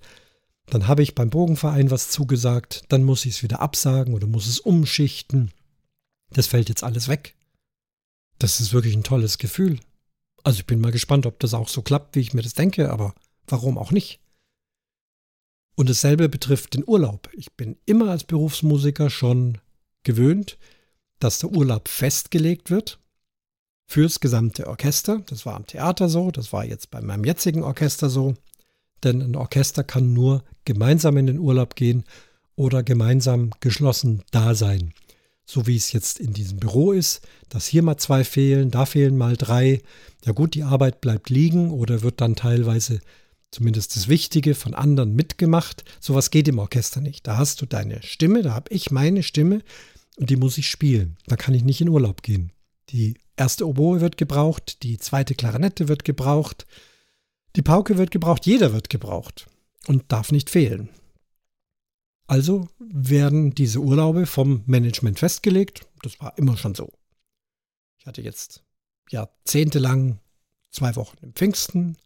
Dann 0.67 0.87
habe 0.87 1.03
ich 1.03 1.15
beim 1.15 1.31
Bogenverein 1.31 1.91
was 1.91 2.11
zugesagt, 2.11 2.85
dann 2.89 3.03
muss 3.03 3.27
ich 3.27 3.35
es 3.35 3.43
wieder 3.43 3.61
absagen 3.61 4.15
oder 4.15 4.27
muss 4.27 4.47
es 4.47 4.61
umschichten. 4.61 5.51
Das 6.31 6.47
fällt 6.47 6.69
jetzt 6.69 6.85
alles 6.85 7.09
weg. 7.09 7.35
Das 8.39 8.61
ist 8.61 8.73
wirklich 8.73 8.95
ein 8.95 9.03
tolles 9.03 9.37
Gefühl. 9.39 9.79
Also 10.43 10.61
ich 10.61 10.67
bin 10.67 10.81
mal 10.81 10.93
gespannt, 10.93 11.27
ob 11.27 11.39
das 11.41 11.53
auch 11.53 11.69
so 11.69 11.83
klappt, 11.83 12.17
wie 12.17 12.21
ich 12.21 12.33
mir 12.33 12.43
das 12.43 12.55
denke, 12.55 12.91
aber 12.91 13.15
Warum 13.46 13.79
auch 13.79 13.90
nicht? 13.90 14.20
Und 15.76 15.88
dasselbe 15.88 16.29
betrifft 16.29 16.74
den 16.74 16.85
Urlaub. 16.87 17.31
Ich 17.33 17.53
bin 17.53 17.76
immer 17.87 18.11
als 18.11 18.24
Berufsmusiker 18.24 19.09
schon 19.09 19.59
gewöhnt, 20.03 20.59
dass 21.20 21.38
der 21.38 21.50
Urlaub 21.53 21.88
festgelegt 21.88 22.70
wird 22.70 22.98
fürs 23.87 24.20
gesamte 24.20 24.66
Orchester. 24.66 25.22
Das 25.26 25.46
war 25.46 25.55
am 25.57 25.66
Theater 25.66 26.09
so, 26.09 26.31
das 26.31 26.53
war 26.53 26.64
jetzt 26.64 26.90
bei 26.90 27.00
meinem 27.00 27.24
jetzigen 27.24 27.62
Orchester 27.62 28.11
so. 28.11 28.35
Denn 29.03 29.22
ein 29.22 29.37
Orchester 29.37 29.83
kann 29.83 30.12
nur 30.12 30.44
gemeinsam 30.64 31.16
in 31.16 31.26
den 31.26 31.38
Urlaub 31.38 31.74
gehen 31.76 32.05
oder 32.57 32.83
gemeinsam 32.83 33.50
geschlossen 33.61 34.22
da 34.31 34.55
sein. 34.55 34.92
So 35.46 35.66
wie 35.66 35.76
es 35.76 35.92
jetzt 35.92 36.20
in 36.20 36.33
diesem 36.33 36.59
Büro 36.59 36.92
ist, 36.92 37.26
dass 37.48 37.66
hier 37.66 37.83
mal 37.83 37.96
zwei 37.96 38.22
fehlen, 38.22 38.70
da 38.70 38.87
fehlen 38.87 39.16
mal 39.16 39.37
drei. 39.37 39.83
Ja 40.24 40.33
gut, 40.33 40.55
die 40.55 40.62
Arbeit 40.62 41.00
bleibt 41.00 41.31
liegen 41.31 41.70
oder 41.70 42.03
wird 42.03 42.20
dann 42.20 42.37
teilweise 42.37 43.00
zumindest 43.51 43.97
das 43.97 44.09
Wichtige 44.09 44.55
von 44.55 44.75
anderen 44.75 45.15
mitgemacht. 45.15 45.85
Sowas 46.01 46.31
geht 46.31 46.49
im 46.49 46.59
Orchester 46.59 47.01
nicht. 47.01 47.27
Da 47.27 47.37
hast 47.37 47.61
du 47.61 47.67
deine 47.67 48.03
Stimme, 48.03 48.42
da 48.42 48.55
habe 48.55 48.73
ich 48.73 48.90
meine 48.90 49.23
Stimme 49.23 49.63
und 50.17 50.31
die 50.31 50.37
muss 50.37 50.59
ich 50.59 50.71
spielen. 50.71 51.17
Da 51.27 51.37
kann 51.37 51.55
ich 51.55 51.65
nicht 51.65 51.81
in 51.81 51.88
Urlaub 51.88 52.23
gehen. 52.23 52.53
Die 52.90 53.15
erste 53.37 53.67
Oboe 53.67 54.01
wird 54.01 54.17
gebraucht, 54.17 54.83
die 54.83 54.98
zweite 54.98 55.35
Klarinette 55.35 55.88
wird 55.88 56.05
gebraucht, 56.05 56.67
die 57.57 57.63
Pauke 57.63 57.98
wird 57.98 58.11
gebraucht, 58.11 58.46
jeder 58.46 58.73
wird 58.73 58.90
gebraucht 58.90 59.48
und 59.87 60.13
darf 60.13 60.31
nicht 60.31 60.51
fehlen. 60.51 60.88
Also 62.27 62.69
werden 62.79 63.55
diese 63.57 63.81
Urlaube 63.81 64.25
vom 64.27 64.63
Management 64.67 65.19
festgelegt. 65.19 65.88
Das 66.03 66.21
war 66.21 66.38
immer 66.38 66.57
schon 66.57 66.77
so. 66.77 66.92
Ich 67.98 68.07
hatte 68.07 68.23
jetzt 68.23 68.63
jahrzehntelang 69.11 70.21
zwei 70.71 70.94
Wochen 70.94 71.17
im 71.23 71.33
Pfingsten, 71.33 71.96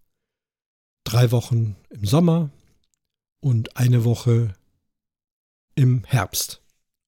drei 1.14 1.30
Wochen 1.30 1.76
im 1.90 2.04
Sommer 2.04 2.50
und 3.38 3.76
eine 3.76 4.04
Woche 4.04 4.52
im 5.76 6.02
Herbst. 6.04 6.60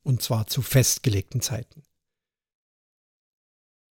Und 0.05 0.23
zwar 0.23 0.47
zu 0.47 0.63
festgelegten 0.63 1.41
Zeiten. 1.41 1.83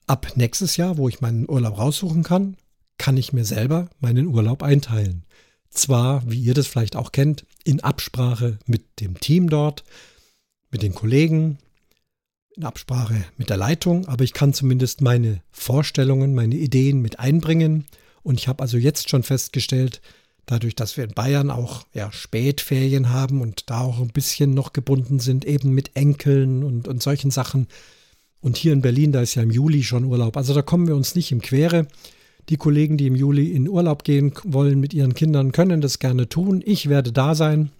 Ab 0.07 0.37
nächstes 0.37 0.77
Jahr, 0.77 0.99
wo 0.99 1.09
ich 1.09 1.21
meinen 1.21 1.49
Urlaub 1.49 1.79
raussuchen 1.79 2.23
kann, 2.23 2.57
kann 2.97 3.17
ich 3.17 3.33
mir 3.33 3.45
selber 3.45 3.91
meinen 3.99 4.29
Urlaub 4.29 4.63
einteilen. 4.63 5.25
Zwar, 5.71 6.23
wie 6.31 6.39
ihr 6.39 6.55
das 6.55 6.69
vielleicht 6.69 6.95
auch 6.95 7.11
kennt, 7.11 7.45
in 7.65 7.81
Absprache 7.81 8.61
mit 8.67 9.01
dem 9.01 9.19
Team 9.19 9.51
dort, 9.51 9.83
mit 10.71 10.83
den 10.83 10.95
Kollegen, 10.95 11.59
in 12.55 12.63
Absprache 12.63 13.25
mit 13.37 13.51
der 13.51 13.57
Leitung, 13.57 14.07
aber 14.07 14.23
ich 14.23 14.33
kann 14.33 14.55
zumindest 14.55 15.01
meine 15.01 15.43
Vorstellungen, 15.51 16.37
meine 16.37 16.55
Ideen 16.55 17.03
mit 17.03 17.19
einbringen 17.19 17.87
und 18.25 18.41
ich 18.41 18.49
habe 18.49 18.63
also 18.63 18.77
jetzt 18.77 19.09
schon 19.09 19.23
festgestellt, 19.23 20.01
dadurch, 20.47 20.75
dass 20.75 20.97
wir 20.97 21.05
in 21.05 21.15
Bayern 21.15 21.51
auch 21.51 21.87
ja, 21.95 22.11
Spätferien 22.11 23.11
haben 23.11 23.41
und 23.41 23.71
da 23.71 23.81
auch 23.81 24.01
ein 24.01 24.09
bisschen 24.09 24.53
noch 24.55 24.73
gebunden 24.73 25.21
sind, 25.21 25.45
eben 25.45 25.71
mit 25.71 25.95
Enkeln 25.95 26.65
und, 26.65 26.89
und 26.89 27.03
solchen 27.03 27.31
Sachen 27.31 27.69
Und 28.41 28.59
hier 28.59 28.75
in 28.75 28.83
Berlin, 28.83 29.13
da 29.13 29.23
ist 29.23 29.37
ja 29.37 29.43
im 29.43 29.51
Juli 29.51 29.83
schon 29.83 30.05
Urlaub. 30.05 30.37
Also 30.37 30.53
da 30.53 30.61
kommen 30.61 30.87
wir 30.87 30.97
uns 30.97 31.15
nicht 31.15 31.33
im 31.33 31.41
Quere. 31.41 31.87
Die 32.51 32.59
Kollegen, 32.59 32.99
die 32.99 33.07
im 33.07 33.17
Juli 33.17 33.53
in 33.53 33.69
Urlaub 33.69 34.05
gehen 34.05 34.35
wollen 34.45 34.81
mit 34.81 34.93
ihren 34.93 35.15
Kindern, 35.15 35.53
können 35.53 35.81
das 35.81 35.99
gerne 35.99 36.29
tun. 36.29 36.63
Ich 36.65 36.91
werde 36.91 37.11
da 37.11 37.35
sein. 37.35 37.71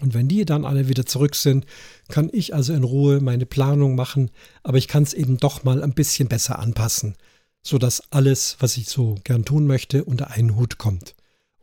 Und 0.00 0.14
wenn 0.14 0.26
die 0.26 0.44
dann 0.44 0.64
alle 0.64 0.88
wieder 0.88 1.06
zurück 1.06 1.36
sind, 1.36 1.66
kann 2.08 2.30
ich 2.32 2.52
also 2.52 2.72
in 2.72 2.82
Ruhe 2.82 3.20
meine 3.20 3.46
Planung 3.46 3.94
machen. 3.94 4.32
Aber 4.64 4.76
ich 4.76 4.88
kann 4.88 5.04
es 5.04 5.14
eben 5.14 5.36
doch 5.36 5.62
mal 5.62 5.82
ein 5.84 5.94
bisschen 5.94 6.26
besser 6.26 6.58
anpassen, 6.58 7.14
sodass 7.62 8.12
alles, 8.12 8.56
was 8.60 8.76
ich 8.76 8.88
so 8.88 9.16
gern 9.24 9.44
tun 9.44 9.66
möchte, 9.66 10.04
unter 10.04 10.30
einen 10.30 10.56
Hut 10.56 10.78
kommt. 10.78 11.14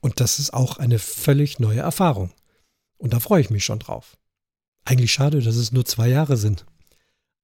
Und 0.02 0.20
das 0.20 0.39
ist 0.39 0.54
auch 0.54 0.78
eine 0.78 0.97
völlig 0.97 1.60
neue 1.60 1.80
Erfahrung. 1.80 2.32
Und 2.97 3.14
da 3.14 3.20
freue 3.20 3.41
ich 3.41 3.50
mich 3.50 3.66
schon 3.66 3.80
drauf. 3.80 4.18
Eigentlich 4.86 5.12
schade, 5.12 5.41
dass 5.41 5.56
es 5.56 5.72
nur 5.72 5.86
zwei 5.86 6.08
Jahre 6.08 6.38
sind. 6.38 6.66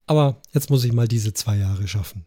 Aber 0.06 0.42
jetzt 0.54 0.70
muss 0.70 0.84
ich 0.84 0.94
mal 0.94 1.08
diese 1.08 1.34
zwei 1.34 1.58
Jahre 1.58 1.88
schaffen. 1.88 2.26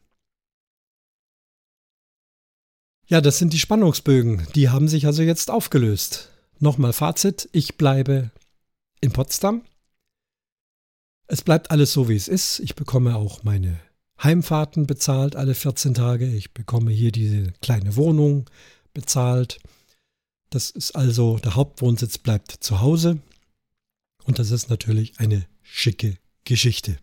Ja, 3.06 3.22
das 3.22 3.38
sind 3.38 3.54
die 3.54 3.58
Spannungsbögen. 3.58 4.46
Die 4.54 4.68
haben 4.68 4.86
sich 4.88 5.06
also 5.06 5.22
jetzt 5.22 5.50
aufgelöst. 5.50 6.30
Nochmal 6.58 6.92
Fazit. 6.92 7.48
Ich 7.52 7.78
bleibe 7.78 8.30
in 9.00 9.12
Potsdam. 9.12 9.62
Es 11.26 11.42
bleibt 11.42 11.70
alles 11.70 11.92
so, 11.92 12.08
wie 12.08 12.16
es 12.16 12.28
ist. 12.28 12.58
Ich 12.60 12.74
bekomme 12.74 13.16
auch 13.16 13.44
meine 13.44 13.80
Heimfahrten 14.22 14.86
bezahlt 14.86 15.36
alle 15.36 15.54
14 15.54 15.94
Tage. 15.94 16.26
Ich 16.26 16.52
bekomme 16.52 16.90
hier 16.90 17.12
diese 17.12 17.52
kleine 17.60 17.96
Wohnung 17.96 18.50
bezahlt. 18.92 19.58
Das 20.50 20.70
ist 20.70 20.92
also, 20.92 21.38
der 21.38 21.54
Hauptwohnsitz 21.54 22.18
bleibt 22.18 22.52
zu 22.52 22.80
Hause. 22.80 23.20
Und 24.24 24.38
das 24.38 24.50
ist 24.50 24.70
natürlich 24.70 25.20
eine 25.20 25.46
schicke 25.62 26.16
Geschichte. 26.44 26.98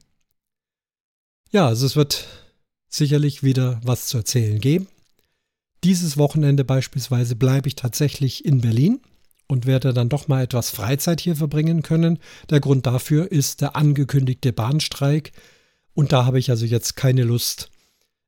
Ja, 1.51 1.68
also 1.68 1.86
es 1.86 1.95
wird 1.95 2.28
sicherlich 2.89 3.43
wieder 3.43 3.80
was 3.84 4.07
zu 4.07 4.18
erzählen 4.18 4.59
geben. 4.59 4.88
Dieses 5.84 6.18
Wochenende 6.18 6.66
beispielsweise 6.66 7.36
bleibe 7.36 7.68
ich 7.68 7.76
tatsächlich 7.76 8.43
in 8.43 8.61
Berlin 8.61 8.99
und 9.47 9.66
werde 9.66 9.93
dann 9.93 10.09
doch 10.09 10.28
mal 10.28 10.43
etwas 10.43 10.70
Freizeit 10.70 11.22
hier 11.22 11.36
verbringen 11.36 11.84
können. 11.84 12.20
Der 12.49 12.59
Grund 12.59 12.86
dafür 12.86 13.32
ist 13.32 13.61
der 13.61 13.76
angekündigte 13.76 14.51
Bahnstreik. 14.51 15.32
Und 15.95 16.11
da 16.11 16.25
habe 16.25 16.37
ich 16.37 16.51
also 16.51 16.65
jetzt 16.65 16.95
keine 16.95 17.23
Lust, 17.23 17.71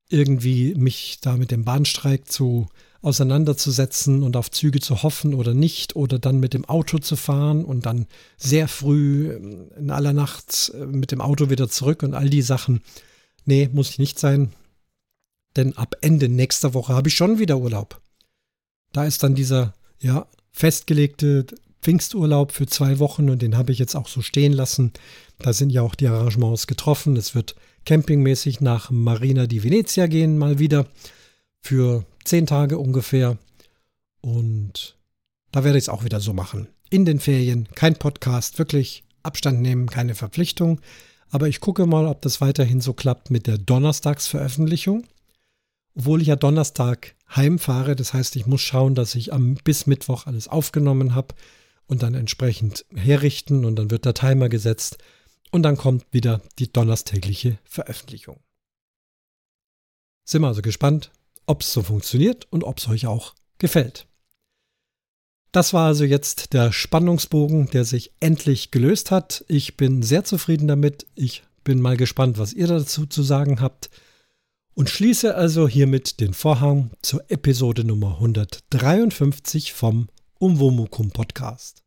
irgendwie 0.10 0.74
mich 0.74 1.20
da 1.22 1.38
mit 1.38 1.52
dem 1.52 1.66
Bahnstreik 1.66 2.32
zu 2.32 2.68
auseinanderzusetzen 3.02 4.24
und 4.24 4.36
auf 4.36 4.50
Züge 4.50 4.80
zu 4.80 5.04
hoffen 5.04 5.34
oder 5.34 5.54
nicht 5.54 5.96
oder 5.96 6.18
dann 6.18 6.40
mit 6.40 6.54
dem 6.54 6.66
Auto 6.66 6.98
zu 6.98 7.16
fahren 7.16 7.64
und 7.64 7.86
dann 7.86 8.08
sehr 8.38 8.68
früh 8.68 9.32
in 9.78 9.92
aller 9.92 10.14
Nacht 10.14 10.72
äh, 10.74 10.86
mit 10.86 11.12
dem 11.12 11.22
Auto 11.22 11.50
wieder 11.50 11.70
zurück 11.70 12.04
und 12.04 12.16
all 12.16 12.30
die 12.30 12.42
Sachen. 12.42 12.82
Nee, 13.46 13.70
muss 13.72 13.92
ich 13.92 14.00
nicht 14.00 14.18
sein. 14.18 14.54
Denn 15.56 15.78
ab 15.78 15.96
Ende 16.02 16.28
nächster 16.28 16.74
Woche 16.74 16.94
habe 16.94 17.10
ich 17.10 17.16
schon 17.16 17.40
wieder 17.40 17.58
Urlaub. 17.58 18.02
Da 18.94 19.06
ist 19.06 19.24
dann 19.24 19.36
dieser, 19.36 19.74
ja, 20.00 20.28
festgelegte 20.52 21.46
Pfingsturlaub 21.88 22.52
für 22.52 22.66
zwei 22.66 23.00
Wochen 23.00 23.30
und 23.30 23.42
den 23.42 23.56
habe 23.56 23.72
ich 23.72 23.80
jetzt 23.80 23.96
auch 23.96 24.10
so 24.10 24.22
stehen 24.22 24.52
lassen. 24.52 24.92
Da 25.40 25.54
sind 25.54 25.70
ja 25.70 25.84
auch 25.84 25.96
die 25.96 26.10
Arrangements 26.10 26.68
getroffen. 26.68 27.16
Es 27.16 27.34
wird 27.34 27.56
campingmäßig 27.86 28.60
nach 28.60 28.92
Marina 28.92 29.48
di 29.48 29.64
Venezia 29.64 30.08
gehen, 30.08 30.38
mal 30.38 30.60
wieder 30.60 30.88
für 31.62 32.04
zehn 32.26 32.46
Tage 32.46 32.78
ungefähr. 32.78 33.38
Und 34.20 34.98
da 35.54 35.64
werde 35.64 35.78
ich 35.78 35.86
es 35.86 35.90
auch 35.90 36.04
wieder 36.04 36.20
so 36.20 36.34
machen. 36.34 36.68
In 36.90 37.06
den 37.06 37.22
Ferien, 37.22 37.70
kein 37.74 37.96
Podcast, 37.96 38.60
wirklich 38.60 39.06
Abstand 39.24 39.62
nehmen, 39.62 39.88
keine 39.88 40.14
Verpflichtung. 40.14 40.82
Aber 41.30 41.48
ich 41.48 41.62
gucke 41.62 41.86
mal, 41.86 42.06
ob 42.06 42.22
das 42.22 42.42
weiterhin 42.42 42.82
so 42.82 42.92
klappt 42.92 43.32
mit 43.32 43.48
der 43.48 43.58
Donnerstagsveröffentlichung 43.58 45.06
obwohl 45.96 46.22
ich 46.22 46.28
ja 46.28 46.36
Donnerstag 46.36 47.16
heimfahre. 47.36 47.96
Das 47.96 48.14
heißt, 48.14 48.36
ich 48.36 48.46
muss 48.46 48.62
schauen, 48.62 48.94
dass 48.94 49.16
ich 49.16 49.34
am 49.34 49.56
bis 49.56 49.88
Mittwoch 49.88 50.28
alles 50.28 50.48
aufgenommen 50.48 51.16
habe 51.16 51.34
und 51.88 52.04
dann 52.04 52.14
entsprechend 52.14 52.86
herrichten 52.94 53.66
und 53.66 53.76
dann 53.78 53.92
wird 53.92 54.06
der 54.06 54.14
Timer 54.14 54.50
gesetzt 54.50 54.98
und 55.52 55.64
dann 55.64 55.78
kommt 55.78 56.06
wieder 56.12 56.42
die 56.60 56.72
donnerstägliche 56.72 57.58
Veröffentlichung. 57.64 58.40
Sind 60.26 60.42
wir 60.42 60.48
also 60.48 60.62
gespannt, 60.62 61.12
ob 61.46 61.62
es 61.62 61.72
so 61.72 61.82
funktioniert 61.82 62.46
und 62.52 62.64
ob 62.64 62.80
es 62.80 62.88
euch 62.90 63.08
auch 63.08 63.34
gefällt. 63.58 64.08
Das 65.54 65.74
war 65.74 65.88
also 65.88 66.04
jetzt 66.04 66.54
der 66.54 66.74
Spannungsbogen, 66.74 67.70
der 67.70 67.86
sich 67.86 68.12
endlich 68.20 68.70
gelöst 68.72 69.12
hat. 69.12 69.46
Ich 69.48 69.78
bin 69.78 70.04
sehr 70.04 70.26
zufrieden 70.26 70.68
damit. 70.68 71.08
Ich 71.16 71.44
bin 71.64 71.82
mal 71.82 71.98
gespannt, 71.98 72.38
was 72.38 72.54
ihr 72.54 72.68
dazu 72.68 73.06
zu 73.06 73.24
sagen 73.24 73.62
habt 73.62 73.90
und 74.78 74.90
schließe 74.92 75.34
also 75.34 75.68
hiermit 75.68 76.20
den 76.20 76.36
Vorhang 76.36 76.92
zur 77.02 77.24
Episode 77.32 77.84
Nummer 77.84 78.16
153 78.16 79.74
vom 79.74 80.08
Umwomukum 80.42 81.10
Podcast. 81.10 81.87